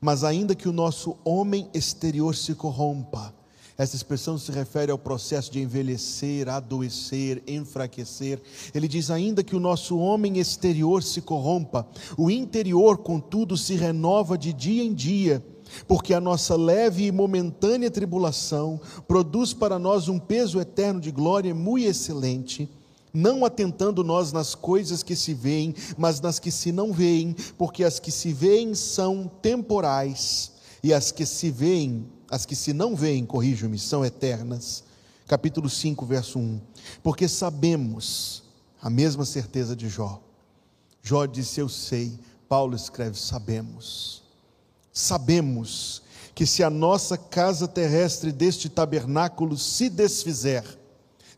Mas 0.00 0.22
ainda 0.22 0.54
que 0.54 0.68
o 0.68 0.72
nosso 0.72 1.16
homem 1.24 1.70
exterior 1.72 2.34
se 2.34 2.54
corrompa, 2.54 3.32
essa 3.76 3.96
expressão 3.96 4.38
se 4.38 4.52
refere 4.52 4.92
ao 4.92 4.98
processo 4.98 5.50
de 5.50 5.60
envelhecer, 5.60 6.48
adoecer, 6.48 7.42
enfraquecer. 7.46 8.40
Ele 8.72 8.86
diz 8.86 9.10
ainda 9.10 9.42
que 9.42 9.56
o 9.56 9.60
nosso 9.60 9.98
homem 9.98 10.38
exterior 10.38 11.02
se 11.02 11.20
corrompa, 11.20 11.86
o 12.16 12.30
interior, 12.30 12.98
contudo, 12.98 13.56
se 13.56 13.74
renova 13.74 14.38
de 14.38 14.52
dia 14.52 14.84
em 14.84 14.94
dia, 14.94 15.44
porque 15.88 16.14
a 16.14 16.20
nossa 16.20 16.54
leve 16.54 17.06
e 17.06 17.12
momentânea 17.12 17.90
tribulação 17.90 18.80
produz 19.08 19.52
para 19.52 19.76
nós 19.76 20.08
um 20.08 20.20
peso 20.20 20.60
eterno 20.60 21.00
de 21.00 21.10
glória 21.10 21.54
muito 21.54 21.88
excelente 21.88 22.68
não 23.14 23.44
atentando 23.44 24.02
nós 24.02 24.32
nas 24.32 24.56
coisas 24.56 25.04
que 25.04 25.14
se 25.14 25.32
veem, 25.32 25.72
mas 25.96 26.20
nas 26.20 26.40
que 26.40 26.50
se 26.50 26.72
não 26.72 26.92
veem, 26.92 27.36
porque 27.56 27.84
as 27.84 28.00
que 28.00 28.10
se 28.10 28.32
veem 28.32 28.74
são 28.74 29.30
temporais, 29.40 30.50
e 30.82 30.92
as 30.92 31.12
que 31.12 31.24
se 31.24 31.48
veem, 31.48 32.04
as 32.34 32.44
que 32.44 32.56
se 32.56 32.72
não 32.72 32.96
veem, 32.96 33.24
corrijo-me, 33.24 33.78
são 33.78 34.04
eternas. 34.04 34.82
Capítulo 35.28 35.70
5, 35.70 36.04
verso 36.04 36.36
1. 36.36 36.60
Porque 37.00 37.28
sabemos, 37.28 38.42
a 38.82 38.90
mesma 38.90 39.24
certeza 39.24 39.76
de 39.76 39.88
Jó. 39.88 40.20
Jó 41.00 41.26
disse: 41.26 41.60
Eu 41.60 41.68
sei. 41.68 42.18
Paulo 42.48 42.74
escreve: 42.74 43.16
Sabemos. 43.16 44.24
Sabemos 44.92 46.02
que 46.34 46.44
se 46.44 46.64
a 46.64 46.68
nossa 46.68 47.16
casa 47.16 47.68
terrestre 47.68 48.32
deste 48.32 48.68
tabernáculo 48.68 49.56
se 49.56 49.88
desfizer, 49.88 50.64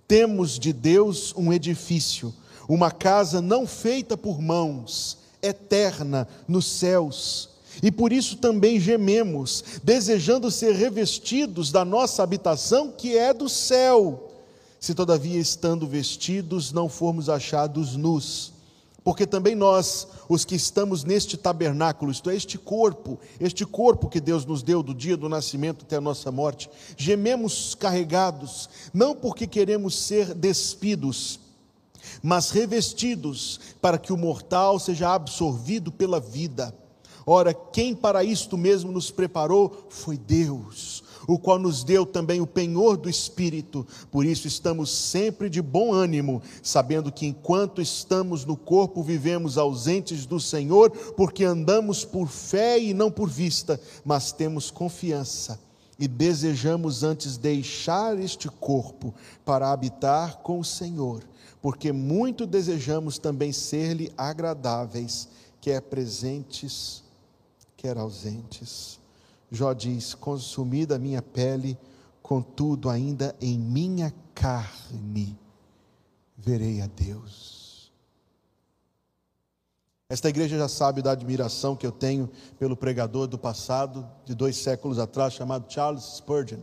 temos 0.09 0.59
de 0.59 0.73
Deus 0.73 1.35
um 1.37 1.53
edifício, 1.53 2.33
uma 2.67 2.91
casa 2.91 3.43
não 3.43 3.67
feita 3.67 4.17
por 4.17 4.41
mãos, 4.41 5.19
eterna 5.43 6.27
nos 6.49 6.65
céus. 6.65 7.51
E 7.83 7.91
por 7.91 8.13
isso 8.13 8.37
também 8.37 8.81
gememos, 8.81 9.65
desejando 9.83 10.51
ser 10.51 10.75
revestidos 10.75 11.71
da 11.71 11.85
nossa 11.85 12.23
habitação 12.23 12.91
que 12.91 13.17
é 13.17 13.33
do 13.33 13.49
céu. 13.49 14.31
Se 14.81 14.95
todavia 14.95 15.39
estando 15.39 15.87
vestidos, 15.87 16.73
não 16.73 16.89
formos 16.89 17.29
achados 17.29 17.97
nus 17.97 18.57
porque 19.07 19.25
também 19.25 19.55
nós, 19.55 20.09
os 20.29 20.45
que 20.45 20.57
estamos 20.57 21.05
neste 21.05 21.37
tabernáculo, 21.37 22.11
isto 22.11 22.29
é, 22.29 22.35
este 22.35 22.59
corpo, 22.59 23.21
este 23.39 23.65
corpo 23.65 24.09
que 24.09 24.21
Deus 24.21 24.45
nos 24.45 24.65
deu 24.65 24.83
do 24.83 24.93
dia 24.93 25.17
do 25.17 25.29
nascimento 25.29 25.85
até 25.85 25.95
a 25.95 26.01
nossa 26.01 26.33
morte, 26.33 26.69
gememos 26.97 27.77
carregados, 27.77 28.69
não 28.93 29.15
porque 29.15 29.47
queremos 29.47 29.95
ser 29.95 30.35
despidos, 30.35 31.39
mas 32.21 32.51
revestidos, 32.51 33.61
para 33.81 33.97
que 33.97 34.13
o 34.13 34.17
mortal 34.17 34.81
seja 34.81 35.15
absorvido 35.15 35.93
pela 35.93 36.19
vida. 36.19 36.75
Ora, 37.27 37.53
quem 37.53 37.95
para 37.95 38.23
isto 38.23 38.57
mesmo 38.57 38.93
nos 38.93 39.11
preparou 39.11 39.87
foi 39.91 40.17
Deus 40.17 41.05
o 41.27 41.39
qual 41.39 41.59
nos 41.59 41.83
deu 41.83 42.07
também 42.07 42.41
o 42.41 42.47
penhor 42.47 42.97
do 42.97 43.11
Espírito. 43.11 43.87
Por 44.11 44.25
isso 44.25 44.47
estamos 44.47 44.91
sempre 44.91 45.51
de 45.51 45.61
bom 45.61 45.93
ânimo, 45.93 46.41
sabendo 46.63 47.11
que 47.11 47.27
enquanto 47.27 47.83
estamos 47.83 48.45
no 48.45 48.57
corpo, 48.57 49.03
vivemos 49.03 49.59
ausentes 49.59 50.25
do 50.25 50.39
Senhor, 50.39 50.91
porque 51.17 51.45
andamos 51.45 52.05
por 52.05 52.29
fé 52.29 52.79
e 52.79 52.95
não 52.95 53.11
por 53.11 53.29
vista, 53.29 53.81
mas 54.05 54.33
temos 54.33 54.71
confiança 54.71 55.59
e 55.99 56.07
desejamos 56.07 57.03
antes 57.03 57.39
deixar 57.39 58.19
este 58.19 58.49
corpo 58.49 59.15
para 59.45 59.73
habitar 59.73 60.39
com 60.43 60.61
o 60.61 60.65
Senhor, 60.65 61.25
porque 61.63 61.91
muito 61.91 62.47
desejamos 62.47 63.19
também 63.19 63.51
ser-lhe 63.51 64.13
agradáveis, 64.17 65.27
quer 65.59 65.81
presentes, 65.81 67.03
quer 67.77 67.99
ausentes. 67.99 68.99
Jó 69.51 69.73
diz: 69.73 70.15
Consumida 70.15 70.97
a 70.97 70.99
minha 70.99 71.23
pele, 71.23 71.79
contudo, 72.23 72.89
ainda 72.89 73.35
em 73.41 73.59
minha 73.59 74.13
carne 74.35 75.39
verei 76.37 76.81
a 76.81 76.87
Deus. 76.87 77.93
Esta 80.09 80.29
igreja 80.29 80.57
já 80.57 80.69
sabe 80.69 81.03
da 81.03 81.11
admiração 81.11 81.75
que 81.75 81.85
eu 81.85 81.91
tenho 81.91 82.31
pelo 82.59 82.77
pregador 82.77 83.27
do 83.27 83.37
passado, 83.37 84.09
de 84.25 84.35
dois 84.37 84.57
séculos 84.57 85.01
atrás, 85.01 85.33
chamado 85.33 85.73
Charles 85.73 86.05
Spurgeon. 86.19 86.61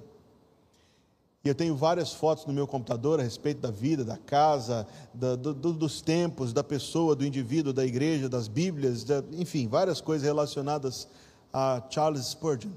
E 1.46 1.50
eu 1.50 1.54
tenho 1.54 1.76
várias 1.76 2.14
fotos 2.14 2.46
no 2.46 2.54
meu 2.54 2.66
computador 2.66 3.20
a 3.20 3.24
respeito 3.24 3.60
da 3.60 3.70
vida, 3.70 4.06
da 4.06 4.16
casa, 4.16 4.88
da, 5.14 5.36
do, 5.36 5.54
dos 5.54 6.00
tempos, 6.00 6.54
da 6.54 6.64
pessoa, 6.64 7.18
do 7.18 7.26
indivíduo, 7.26 7.74
da 7.74 7.86
igreja, 7.86 8.30
das 8.30 8.48
Bíblias, 8.48 9.04
da, 9.04 9.22
enfim, 9.34 9.68
várias 9.68 10.00
coisas 10.00 10.26
relacionadas 10.26 11.06
a 11.52 11.84
Charles 11.90 12.28
Spurgeon. 12.28 12.72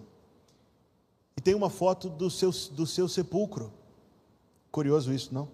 E 1.36 1.40
tem 1.40 1.54
uma 1.54 1.70
foto 1.70 2.08
do 2.08 2.28
seu, 2.28 2.50
do 2.72 2.84
seu 2.88 3.06
sepulcro. 3.06 3.72
Curioso 4.72 5.12
isso, 5.12 5.32
não? 5.32 5.48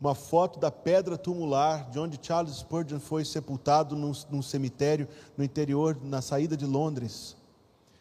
Uma 0.00 0.14
foto 0.14 0.58
da 0.58 0.70
pedra 0.70 1.18
tumular 1.18 1.90
de 1.90 1.98
onde 1.98 2.18
Charles 2.20 2.56
Spurgeon 2.56 2.98
foi 2.98 3.26
sepultado 3.26 3.94
num, 3.94 4.12
num 4.30 4.40
cemitério 4.40 5.06
no 5.36 5.44
interior, 5.44 5.98
na 6.02 6.22
saída 6.22 6.56
de 6.56 6.64
Londres. 6.64 7.36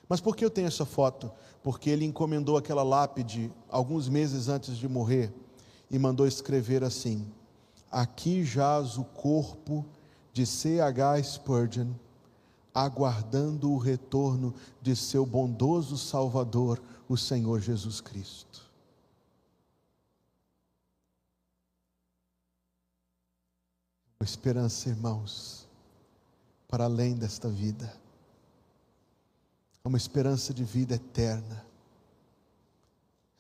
Mas 0.08 0.22
por 0.22 0.38
que 0.38 0.46
eu 0.46 0.50
tenho 0.50 0.68
essa 0.68 0.86
foto? 0.86 1.32
Porque 1.64 1.90
ele 1.90 2.06
encomendou 2.06 2.58
aquela 2.58 2.84
lápide 2.84 3.52
alguns 3.70 4.10
meses 4.10 4.50
antes 4.50 4.78
de 4.78 4.88
morrer 4.88 5.34
e 5.90 5.98
mandou 5.98 6.28
escrever 6.28 6.84
assim: 6.84 7.26
Aqui 7.90 8.44
jaz 8.44 8.98
o 8.98 9.06
corpo 9.06 9.86
de 10.34 10.46
C.H. 10.46 11.24
Spurgeon, 11.24 11.94
aguardando 12.74 13.72
o 13.72 13.78
retorno 13.78 14.54
de 14.82 14.96
seu 14.96 15.26
bondoso 15.26 15.98
Salvador, 15.98 16.82
o 17.08 17.16
Senhor 17.16 17.62
Jesus 17.62 18.02
Cristo. 18.02 18.70
Uma 24.20 24.26
esperança, 24.26 24.90
irmãos, 24.90 25.68
para 26.68 26.86
além 26.86 27.16
desta 27.16 27.48
vida. 27.48 28.03
É 29.84 29.88
uma 29.88 29.98
esperança 29.98 30.54
de 30.54 30.64
vida 30.64 30.96
eterna. 30.96 31.66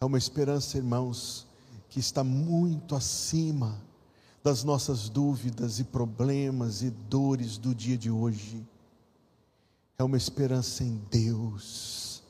É 0.01 0.05
uma 0.05 0.17
esperança, 0.17 0.77
irmãos, 0.77 1.47
que 1.89 1.99
está 1.99 2.23
muito 2.23 2.95
acima 2.95 3.81
das 4.43 4.63
nossas 4.63 5.07
dúvidas 5.07 5.79
e 5.79 5.83
problemas 5.83 6.81
e 6.81 6.89
dores 6.89 7.57
do 7.57 7.73
dia 7.73 7.97
de 7.97 8.11
hoje 8.11 8.65
é 9.97 10.03
uma 10.03 10.17
esperança 10.17 10.83
em 10.83 10.99
Deus, 11.09 12.23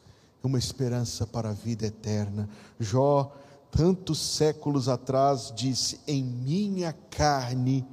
é 0.43 0.47
uma 0.47 0.59
esperança 0.59 1.25
para 1.25 1.49
a 1.49 1.53
vida 1.53 1.85
eterna. 1.85 2.49
Jó, 2.79 3.35
tantos 3.71 4.19
séculos 4.19 4.89
atrás, 4.89 5.51
disse: 5.55 5.99
Em 6.07 6.23
minha 6.23 6.93
carne 7.09 7.85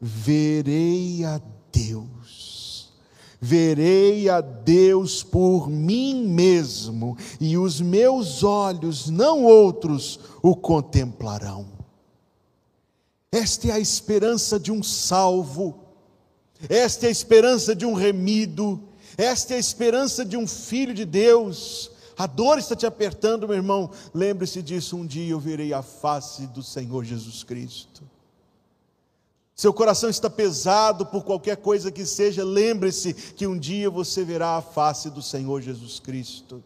verei 0.00 1.24
a 1.24 1.40
Deus, 1.72 2.53
verei 3.40 4.28
a 4.28 4.40
Deus 4.40 5.22
por 5.22 5.68
mim 5.68 6.26
mesmo, 6.26 7.16
e 7.40 7.56
os 7.58 7.80
meus 7.80 8.42
olhos, 8.42 9.08
não 9.08 9.44
outros, 9.44 10.18
o 10.42 10.56
contemplarão. 10.56 11.66
Esta 13.30 13.68
é 13.68 13.72
a 13.72 13.80
esperança 13.80 14.58
de 14.60 14.70
um 14.70 14.82
salvo, 14.82 15.78
esta 16.68 17.06
é 17.06 17.08
a 17.08 17.12
esperança 17.12 17.74
de 17.74 17.84
um 17.84 17.92
remido, 17.92 18.80
esta 19.16 19.54
é 19.54 19.56
a 19.56 19.60
esperança 19.60 20.24
de 20.24 20.36
um 20.36 20.46
filho 20.46 20.94
de 20.94 21.04
Deus. 21.04 21.90
A 22.16 22.26
dor 22.26 22.58
está 22.58 22.76
te 22.76 22.86
apertando, 22.86 23.48
meu 23.48 23.56
irmão. 23.56 23.90
Lembre-se 24.14 24.62
disso, 24.62 24.96
um 24.96 25.06
dia 25.06 25.32
eu 25.32 25.40
verei 25.40 25.72
a 25.72 25.82
face 25.82 26.46
do 26.46 26.62
Senhor 26.62 27.04
Jesus 27.04 27.42
Cristo. 27.42 28.02
Seu 29.54 29.72
coração 29.72 30.10
está 30.10 30.28
pesado 30.28 31.06
por 31.06 31.24
qualquer 31.24 31.56
coisa 31.56 31.92
que 31.92 32.04
seja, 32.04 32.42
lembre-se 32.42 33.14
que 33.14 33.46
um 33.46 33.56
dia 33.56 33.88
você 33.88 34.24
verá 34.24 34.56
a 34.56 34.62
face 34.62 35.08
do 35.10 35.22
Senhor 35.22 35.62
Jesus 35.62 36.00
Cristo. 36.00 36.62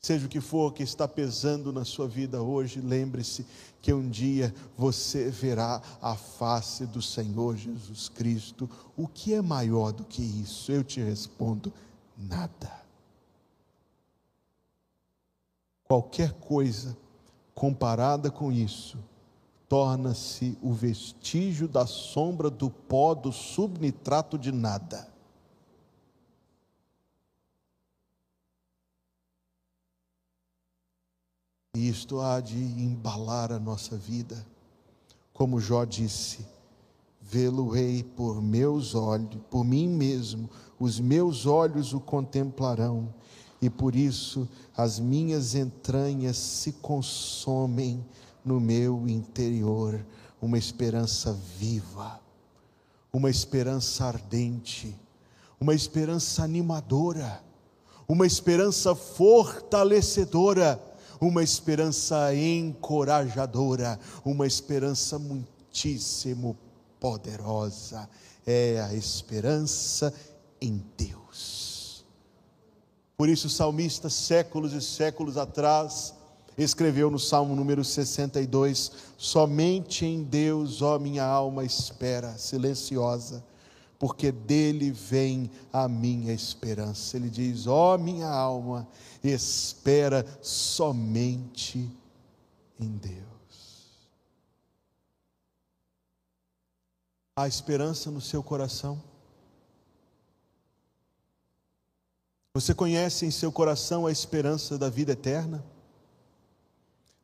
Seja 0.00 0.24
o 0.24 0.28
que 0.28 0.40
for 0.40 0.72
que 0.72 0.82
está 0.82 1.06
pesando 1.06 1.70
na 1.70 1.84
sua 1.84 2.08
vida 2.08 2.40
hoje, 2.40 2.80
lembre-se 2.80 3.44
que 3.82 3.92
um 3.92 4.08
dia 4.08 4.54
você 4.76 5.28
verá 5.28 5.82
a 6.00 6.14
face 6.14 6.86
do 6.86 7.02
Senhor 7.02 7.56
Jesus 7.56 8.08
Cristo. 8.08 8.70
O 8.96 9.06
que 9.06 9.34
é 9.34 9.42
maior 9.42 9.92
do 9.92 10.04
que 10.04 10.22
isso? 10.22 10.72
Eu 10.72 10.82
te 10.82 11.00
respondo: 11.00 11.72
nada. 12.16 12.72
Qualquer 15.84 16.32
coisa 16.34 16.96
comparada 17.54 18.30
com 18.30 18.50
isso 18.50 18.96
torna-se 19.68 20.56
o 20.62 20.72
vestígio 20.72 21.66
da 21.66 21.86
sombra 21.86 22.48
do 22.50 22.70
pó 22.70 23.14
do 23.14 23.32
subnitrato 23.32 24.38
de 24.38 24.52
nada. 24.52 25.08
E 31.76 31.88
isto 31.88 32.20
há 32.20 32.40
de 32.40 32.56
embalar 32.56 33.52
a 33.52 33.58
nossa 33.58 33.96
vida. 33.96 34.46
Como 35.32 35.60
Jó 35.60 35.84
disse: 35.84 36.46
vê-lo-ei 37.20 38.02
por 38.02 38.40
meus 38.40 38.94
olhos, 38.94 39.38
por 39.50 39.64
mim 39.64 39.88
mesmo, 39.88 40.48
os 40.78 41.00
meus 41.00 41.44
olhos 41.44 41.92
o 41.92 42.00
contemplarão, 42.00 43.12
e 43.60 43.68
por 43.68 43.94
isso 43.94 44.48
as 44.76 44.98
minhas 44.98 45.54
entranhas 45.54 46.36
se 46.36 46.72
consomem 46.72 48.02
no 48.46 48.60
meu 48.60 49.08
interior, 49.08 50.06
uma 50.40 50.56
esperança 50.56 51.36
viva, 51.58 52.20
uma 53.12 53.28
esperança 53.28 54.04
ardente, 54.04 54.96
uma 55.60 55.74
esperança 55.74 56.44
animadora, 56.44 57.42
uma 58.06 58.24
esperança 58.24 58.94
fortalecedora, 58.94 60.80
uma 61.20 61.42
esperança 61.42 62.32
encorajadora, 62.32 63.98
uma 64.24 64.46
esperança 64.46 65.18
muitíssimo 65.18 66.56
poderosa. 67.00 68.08
É 68.46 68.80
a 68.80 68.94
esperança 68.94 70.14
em 70.60 70.80
Deus. 70.96 72.04
Por 73.16 73.28
isso, 73.28 73.48
o 73.48 73.50
salmista, 73.50 74.08
séculos 74.08 74.72
e 74.72 74.80
séculos 74.80 75.36
atrás, 75.36 76.14
escreveu 76.64 77.10
no 77.10 77.18
Salmo 77.18 77.54
número 77.54 77.84
62: 77.84 78.92
Somente 79.18 80.06
em 80.06 80.22
Deus, 80.22 80.80
ó 80.80 80.98
minha 80.98 81.24
alma, 81.24 81.64
espera, 81.64 82.38
silenciosa, 82.38 83.44
porque 83.98 84.32
dele 84.32 84.90
vem 84.90 85.50
a 85.72 85.86
minha 85.88 86.32
esperança. 86.32 87.16
Ele 87.16 87.28
diz: 87.28 87.66
Ó 87.66 87.98
minha 87.98 88.28
alma, 88.28 88.88
espera 89.22 90.24
somente 90.40 91.90
em 92.80 92.90
Deus. 92.96 93.26
Há 97.38 97.46
esperança 97.46 98.10
no 98.10 98.20
seu 98.20 98.42
coração? 98.42 99.02
Você 102.54 102.74
conhece 102.74 103.26
em 103.26 103.30
seu 103.30 103.52
coração 103.52 104.06
a 104.06 104.10
esperança 104.10 104.78
da 104.78 104.88
vida 104.88 105.12
eterna? 105.12 105.62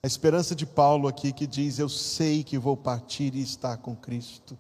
A 0.05 0.09
esperança 0.09 0.53
de 0.53 0.67
Paulo 0.67 1.07
aqui 1.07 1.33
que 1.33 1.47
diz: 1.47 1.79
Eu 1.79 1.89
sei 1.89 2.43
que 2.43 2.59
vou 2.59 2.77
partir 2.77 3.37
e 3.37 3.41
estar 3.41 3.77
com 3.77 3.95
Cristo. 3.95 4.59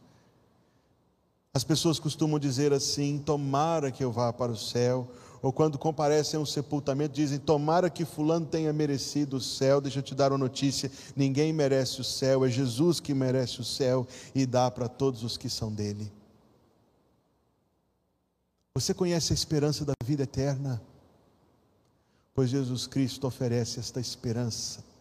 As 1.52 1.64
pessoas 1.64 1.98
costumam 1.98 2.38
dizer 2.38 2.72
assim: 2.72 3.18
Tomara 3.18 3.90
que 3.90 4.04
eu 4.04 4.12
vá 4.12 4.32
para 4.32 4.52
o 4.52 4.56
céu. 4.56 5.10
Ou 5.42 5.52
quando 5.52 5.76
comparecem 5.76 6.38
a 6.38 6.40
um 6.40 6.46
sepultamento, 6.46 7.16
dizem: 7.16 7.40
Tomara 7.40 7.90
que 7.90 8.04
Fulano 8.04 8.46
tenha 8.46 8.72
merecido 8.72 9.38
o 9.38 9.40
céu. 9.40 9.80
Deixa 9.80 9.98
eu 9.98 10.02
te 10.04 10.14
dar 10.14 10.30
uma 10.30 10.38
notícia: 10.38 10.88
ninguém 11.16 11.52
merece 11.52 12.00
o 12.00 12.04
céu, 12.04 12.44
é 12.44 12.48
Jesus 12.48 13.00
que 13.00 13.12
merece 13.12 13.60
o 13.60 13.64
céu 13.64 14.06
e 14.32 14.46
dá 14.46 14.70
para 14.70 14.86
todos 14.86 15.24
os 15.24 15.36
que 15.36 15.50
são 15.50 15.72
dele. 15.72 16.12
Você 18.76 18.94
conhece 18.94 19.32
a 19.32 19.34
esperança 19.34 19.84
da 19.84 19.92
vida 20.04 20.22
eterna? 20.22 20.80
Pois 22.32 22.48
Jesus 22.48 22.86
Cristo 22.86 23.26
oferece 23.26 23.80
esta 23.80 23.98
esperança 23.98 24.91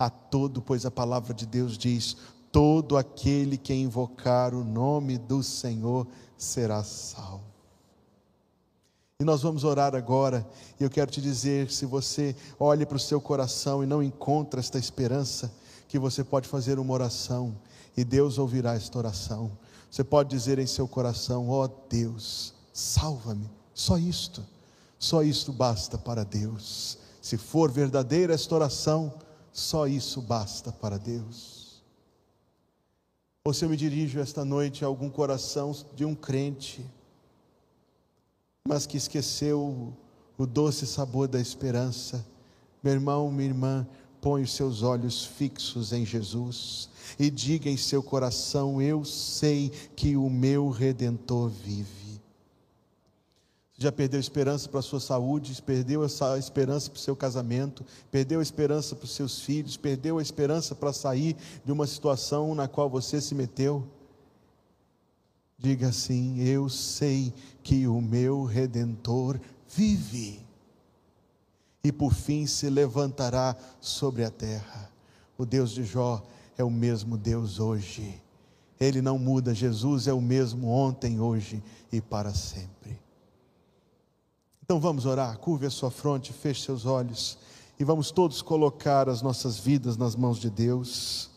a 0.00 0.08
todo, 0.08 0.62
pois 0.62 0.86
a 0.86 0.90
palavra 0.90 1.34
de 1.34 1.44
Deus 1.44 1.76
diz: 1.76 2.16
todo 2.50 2.96
aquele 2.96 3.58
que 3.58 3.74
invocar 3.74 4.54
o 4.54 4.64
nome 4.64 5.18
do 5.18 5.42
Senhor 5.42 6.06
será 6.38 6.82
salvo. 6.82 7.44
E 9.20 9.24
nós 9.24 9.42
vamos 9.42 9.62
orar 9.62 9.94
agora, 9.94 10.48
e 10.80 10.82
eu 10.82 10.88
quero 10.88 11.10
te 11.10 11.20
dizer: 11.20 11.70
se 11.70 11.84
você 11.84 12.34
olha 12.58 12.86
para 12.86 12.96
o 12.96 13.00
seu 13.00 13.20
coração 13.20 13.84
e 13.84 13.86
não 13.86 14.02
encontra 14.02 14.58
esta 14.58 14.78
esperança, 14.78 15.52
que 15.86 15.98
você 15.98 16.24
pode 16.24 16.48
fazer 16.48 16.78
uma 16.78 16.94
oração, 16.94 17.54
e 17.94 18.02
Deus 18.02 18.38
ouvirá 18.38 18.74
esta 18.74 18.96
oração. 18.96 19.50
Você 19.90 20.02
pode 20.02 20.30
dizer 20.30 20.58
em 20.58 20.66
seu 20.66 20.88
coração: 20.88 21.50
ó 21.50 21.64
oh 21.64 21.68
Deus, 21.90 22.54
salva-me. 22.72 23.50
Só 23.74 23.98
isto, 23.98 24.42
só 24.98 25.22
isto 25.22 25.52
basta 25.52 25.98
para 25.98 26.24
Deus. 26.24 26.96
Se 27.20 27.36
for 27.36 27.70
verdadeira 27.70 28.32
esta 28.32 28.54
oração, 28.54 29.12
só 29.52 29.86
isso 29.86 30.20
basta 30.20 30.72
para 30.72 30.98
Deus. 30.98 31.82
Ou 33.44 33.54
se 33.54 33.64
eu 33.64 33.68
me 33.68 33.76
dirijo 33.76 34.20
esta 34.20 34.44
noite 34.44 34.84
a 34.84 34.86
algum 34.88 35.08
coração 35.08 35.74
de 35.94 36.04
um 36.04 36.14
crente, 36.14 36.84
mas 38.66 38.86
que 38.86 38.96
esqueceu 38.96 39.92
o 40.36 40.46
doce 40.46 40.86
sabor 40.86 41.26
da 41.26 41.40
esperança, 41.40 42.24
meu 42.82 42.92
irmão, 42.92 43.30
minha 43.30 43.48
irmã, 43.48 43.86
põe 44.20 44.42
os 44.42 44.54
seus 44.54 44.82
olhos 44.82 45.24
fixos 45.24 45.92
em 45.92 46.04
Jesus 46.04 46.88
e 47.18 47.30
diga 47.30 47.68
em 47.68 47.76
seu 47.76 48.02
coração: 48.02 48.80
Eu 48.80 49.04
sei 49.04 49.70
que 49.96 50.16
o 50.16 50.28
meu 50.30 50.68
redentor 50.68 51.48
vive 51.48 51.99
já 53.82 53.90
perdeu 53.90 54.20
esperança 54.20 54.68
para 54.68 54.80
a 54.80 54.82
sua 54.82 55.00
saúde, 55.00 55.62
perdeu 55.62 56.04
essa 56.04 56.38
esperança 56.38 56.90
para 56.90 56.98
o 56.98 57.00
seu 57.00 57.16
casamento, 57.16 57.82
perdeu 58.10 58.40
a 58.40 58.42
esperança 58.42 58.94
para 58.94 59.06
os 59.06 59.14
seus 59.14 59.40
filhos, 59.40 59.74
perdeu 59.74 60.18
a 60.18 60.22
esperança 60.22 60.74
para 60.74 60.92
sair 60.92 61.34
de 61.64 61.72
uma 61.72 61.86
situação 61.86 62.54
na 62.54 62.68
qual 62.68 62.90
você 62.90 63.22
se 63.22 63.34
meteu. 63.34 63.82
Diga 65.56 65.88
assim: 65.88 66.40
Eu 66.40 66.68
sei 66.68 67.32
que 67.62 67.86
o 67.86 68.02
meu 68.02 68.44
redentor 68.44 69.40
vive, 69.66 70.44
e 71.82 71.90
por 71.90 72.12
fim 72.12 72.46
se 72.46 72.68
levantará 72.68 73.56
sobre 73.80 74.24
a 74.24 74.30
terra. 74.30 74.92
O 75.38 75.46
Deus 75.46 75.70
de 75.70 75.84
Jó 75.84 76.22
é 76.58 76.62
o 76.62 76.70
mesmo 76.70 77.16
Deus 77.16 77.58
hoje. 77.58 78.20
Ele 78.78 79.00
não 79.00 79.18
muda, 79.18 79.54
Jesus 79.54 80.06
é 80.06 80.12
o 80.12 80.20
mesmo 80.20 80.68
ontem, 80.68 81.18
hoje 81.18 81.62
e 81.90 81.98
para 81.98 82.34
sempre. 82.34 83.09
Então 84.70 84.78
vamos 84.78 85.04
orar, 85.04 85.36
curve 85.36 85.66
a 85.66 85.70
sua 85.70 85.90
fronte, 85.90 86.32
feche 86.32 86.62
seus 86.62 86.86
olhos 86.86 87.36
e 87.76 87.82
vamos 87.82 88.12
todos 88.12 88.40
colocar 88.40 89.08
as 89.08 89.20
nossas 89.20 89.58
vidas 89.58 89.96
nas 89.96 90.14
mãos 90.14 90.38
de 90.38 90.48
Deus. 90.48 91.28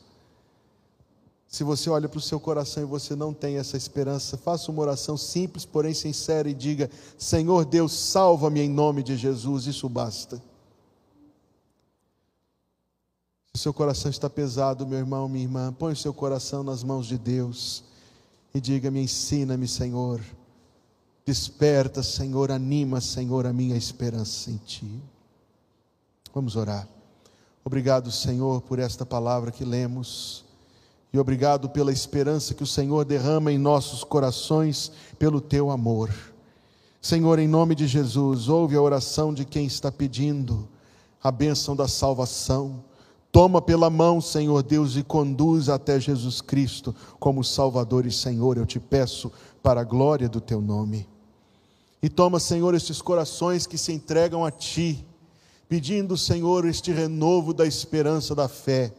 Se 1.48 1.64
você 1.64 1.90
olha 1.90 2.08
para 2.08 2.20
o 2.20 2.22
seu 2.22 2.40
coração 2.40 2.84
e 2.84 2.86
você 2.86 3.16
não 3.16 3.34
tem 3.34 3.58
essa 3.58 3.76
esperança, 3.76 4.38
faça 4.38 4.70
uma 4.70 4.84
oração 4.84 5.18
simples, 5.18 5.66
porém 5.66 5.96
sincera 5.96 6.48
e 6.48 6.54
diga: 6.54 6.92
Senhor 7.18 7.66
Deus, 7.66 7.94
salva-me 7.94 8.62
em 8.62 8.70
nome 8.70 9.02
de 9.02 9.18
Jesus, 9.18 9.66
isso 9.66 9.90
basta. 9.90 10.38
Se 13.48 13.56
o 13.56 13.58
seu 13.58 13.74
coração 13.74 14.12
está 14.12 14.30
pesado, 14.30 14.86
meu 14.86 15.00
irmão, 15.00 15.28
minha 15.28 15.44
irmã, 15.44 15.74
põe 15.74 15.94
o 15.94 15.98
seu 15.98 16.14
coração 16.14 16.64
nas 16.64 16.84
mãos 16.84 17.08
de 17.08 17.18
Deus 17.18 17.84
e 18.54 18.62
diga: 18.62 18.92
Me 18.92 19.02
ensina-me, 19.02 19.68
Senhor 19.68 20.22
Desperta, 21.26 22.04
Senhor, 22.04 22.52
anima, 22.52 23.00
Senhor, 23.00 23.46
a 23.46 23.54
minha 23.54 23.78
esperança 23.78 24.52
em 24.52 24.58
Ti. 24.58 25.02
Vamos 26.34 26.56
orar. 26.56 26.88
Obrigado, 27.64 28.12
Senhor, 28.12 28.62
por 28.62 28.78
esta 28.78 29.06
palavra 29.06 29.52
que 29.52 29.64
lemos. 29.64 30.44
E 31.14 31.20
obrigado 31.20 31.70
pela 31.70 31.92
esperança 31.92 32.54
que 32.54 32.64
o 32.64 32.68
Senhor 32.68 33.06
derrama 33.06 33.52
em 33.52 33.58
nossos 33.58 34.04
corações 34.04 34.92
pelo 35.18 35.40
teu 35.40 35.70
amor. 35.70 36.10
Senhor, 37.02 37.40
em 37.40 37.48
nome 37.48 37.76
de 37.76 37.88
Jesus, 37.88 38.50
ouve 38.50 38.76
a 38.76 38.82
oração 38.82 39.34
de 39.34 39.46
quem 39.46 39.66
está 39.66 39.92
pedindo 39.92 40.68
a 41.24 41.32
bênção 41.32 41.76
da 41.76 41.88
salvação. 41.88 42.84
Toma 43.32 43.62
pela 43.62 43.90
mão, 43.90 44.20
Senhor 44.20 44.62
Deus, 44.62 44.98
e 44.98 45.04
conduz 45.04 45.70
até 45.70 46.00
Jesus 46.00 46.42
Cristo 46.42 46.94
como 47.20 47.44
Salvador 47.44 48.06
e 48.06 48.12
Senhor, 48.12 48.58
eu 48.58 48.66
te 48.66 48.80
peço, 48.80 49.32
para 49.62 49.82
a 49.82 49.86
glória 49.86 50.28
do 50.28 50.42
teu 50.42 50.60
nome. 50.60 51.08
E 52.04 52.10
toma, 52.10 52.38
Senhor, 52.38 52.76
estes 52.76 53.02
corações 53.02 53.66
que 53.66 53.78
se 53.78 53.94
entregam 53.94 54.44
a 54.44 54.52
Ti, 54.52 55.08
pedindo, 55.70 56.18
Senhor, 56.18 56.66
este 56.66 56.92
renovo 56.92 57.54
da 57.54 57.66
esperança 57.66 58.36
da 58.36 58.50
fé. 58.50 58.94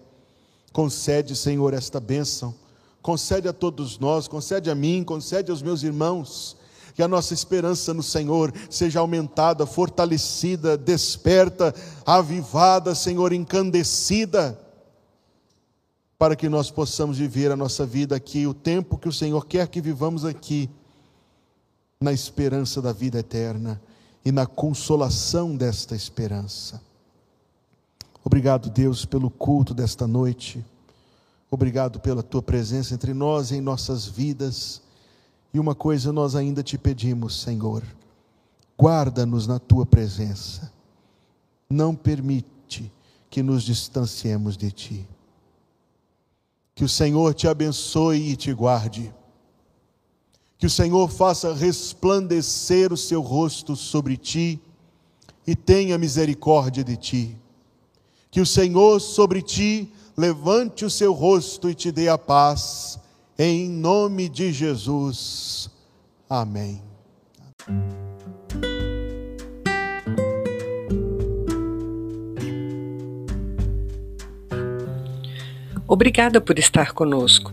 Concede, 0.72 1.36
Senhor, 1.36 1.74
esta 1.74 2.00
bênção. 2.00 2.54
Concede 3.02 3.46
a 3.46 3.52
todos 3.52 3.98
nós, 3.98 4.26
concede 4.26 4.70
a 4.70 4.74
mim, 4.74 5.04
concede 5.04 5.50
aos 5.50 5.60
meus 5.60 5.82
irmãos. 5.82 6.56
Que 6.94 7.02
a 7.02 7.08
nossa 7.08 7.34
esperança 7.34 7.92
no 7.92 8.02
Senhor 8.02 8.50
seja 8.70 9.00
aumentada, 9.00 9.66
fortalecida, 9.66 10.74
desperta, 10.74 11.74
avivada, 12.06 12.94
Senhor, 12.94 13.34
encandecida, 13.34 14.58
para 16.16 16.34
que 16.34 16.48
nós 16.48 16.70
possamos 16.70 17.18
viver 17.18 17.52
a 17.52 17.56
nossa 17.56 17.84
vida 17.84 18.16
aqui, 18.16 18.46
o 18.46 18.54
tempo 18.54 18.96
que 18.96 19.08
o 19.10 19.12
Senhor 19.12 19.44
quer 19.44 19.68
que 19.68 19.82
vivamos 19.82 20.24
aqui 20.24 20.70
na 22.00 22.12
esperança 22.12 22.82
da 22.82 22.92
vida 22.92 23.18
eterna 23.18 23.80
e 24.24 24.32
na 24.32 24.46
consolação 24.46 25.56
desta 25.56 25.94
esperança. 25.94 26.80
Obrigado, 28.24 28.70
Deus, 28.70 29.04
pelo 29.04 29.28
culto 29.28 29.74
desta 29.74 30.06
noite. 30.06 30.64
Obrigado 31.50 32.00
pela 32.00 32.22
tua 32.22 32.42
presença 32.42 32.94
entre 32.94 33.12
nós 33.12 33.50
e 33.50 33.56
em 33.56 33.60
nossas 33.60 34.06
vidas. 34.06 34.82
E 35.52 35.58
uma 35.58 35.74
coisa 35.74 36.12
nós 36.12 36.34
ainda 36.34 36.62
te 36.62 36.78
pedimos, 36.78 37.42
Senhor: 37.42 37.84
guarda-nos 38.80 39.46
na 39.46 39.58
tua 39.58 39.84
presença. 39.84 40.72
Não 41.68 41.94
permite 41.94 42.90
que 43.30 43.42
nos 43.42 43.62
distanciemos 43.62 44.56
de 44.56 44.72
ti. 44.72 45.08
Que 46.74 46.84
o 46.84 46.88
Senhor 46.88 47.34
te 47.34 47.46
abençoe 47.46 48.30
e 48.30 48.36
te 48.36 48.52
guarde. 48.52 49.14
Que 50.64 50.68
o 50.68 50.70
Senhor 50.70 51.10
faça 51.10 51.52
resplandecer 51.52 52.90
o 52.90 52.96
seu 52.96 53.20
rosto 53.20 53.76
sobre 53.76 54.16
ti 54.16 54.58
e 55.46 55.54
tenha 55.54 55.98
misericórdia 55.98 56.82
de 56.82 56.96
ti. 56.96 57.36
Que 58.30 58.40
o 58.40 58.46
Senhor 58.46 58.98
sobre 58.98 59.42
ti 59.42 59.92
levante 60.16 60.86
o 60.86 60.88
seu 60.88 61.12
rosto 61.12 61.68
e 61.68 61.74
te 61.74 61.92
dê 61.92 62.08
a 62.08 62.16
paz. 62.16 62.98
Em 63.38 63.68
nome 63.68 64.26
de 64.26 64.54
Jesus. 64.54 65.68
Amém. 66.30 66.82
Obrigada 75.86 76.40
por 76.40 76.58
estar 76.58 76.94
conosco. 76.94 77.52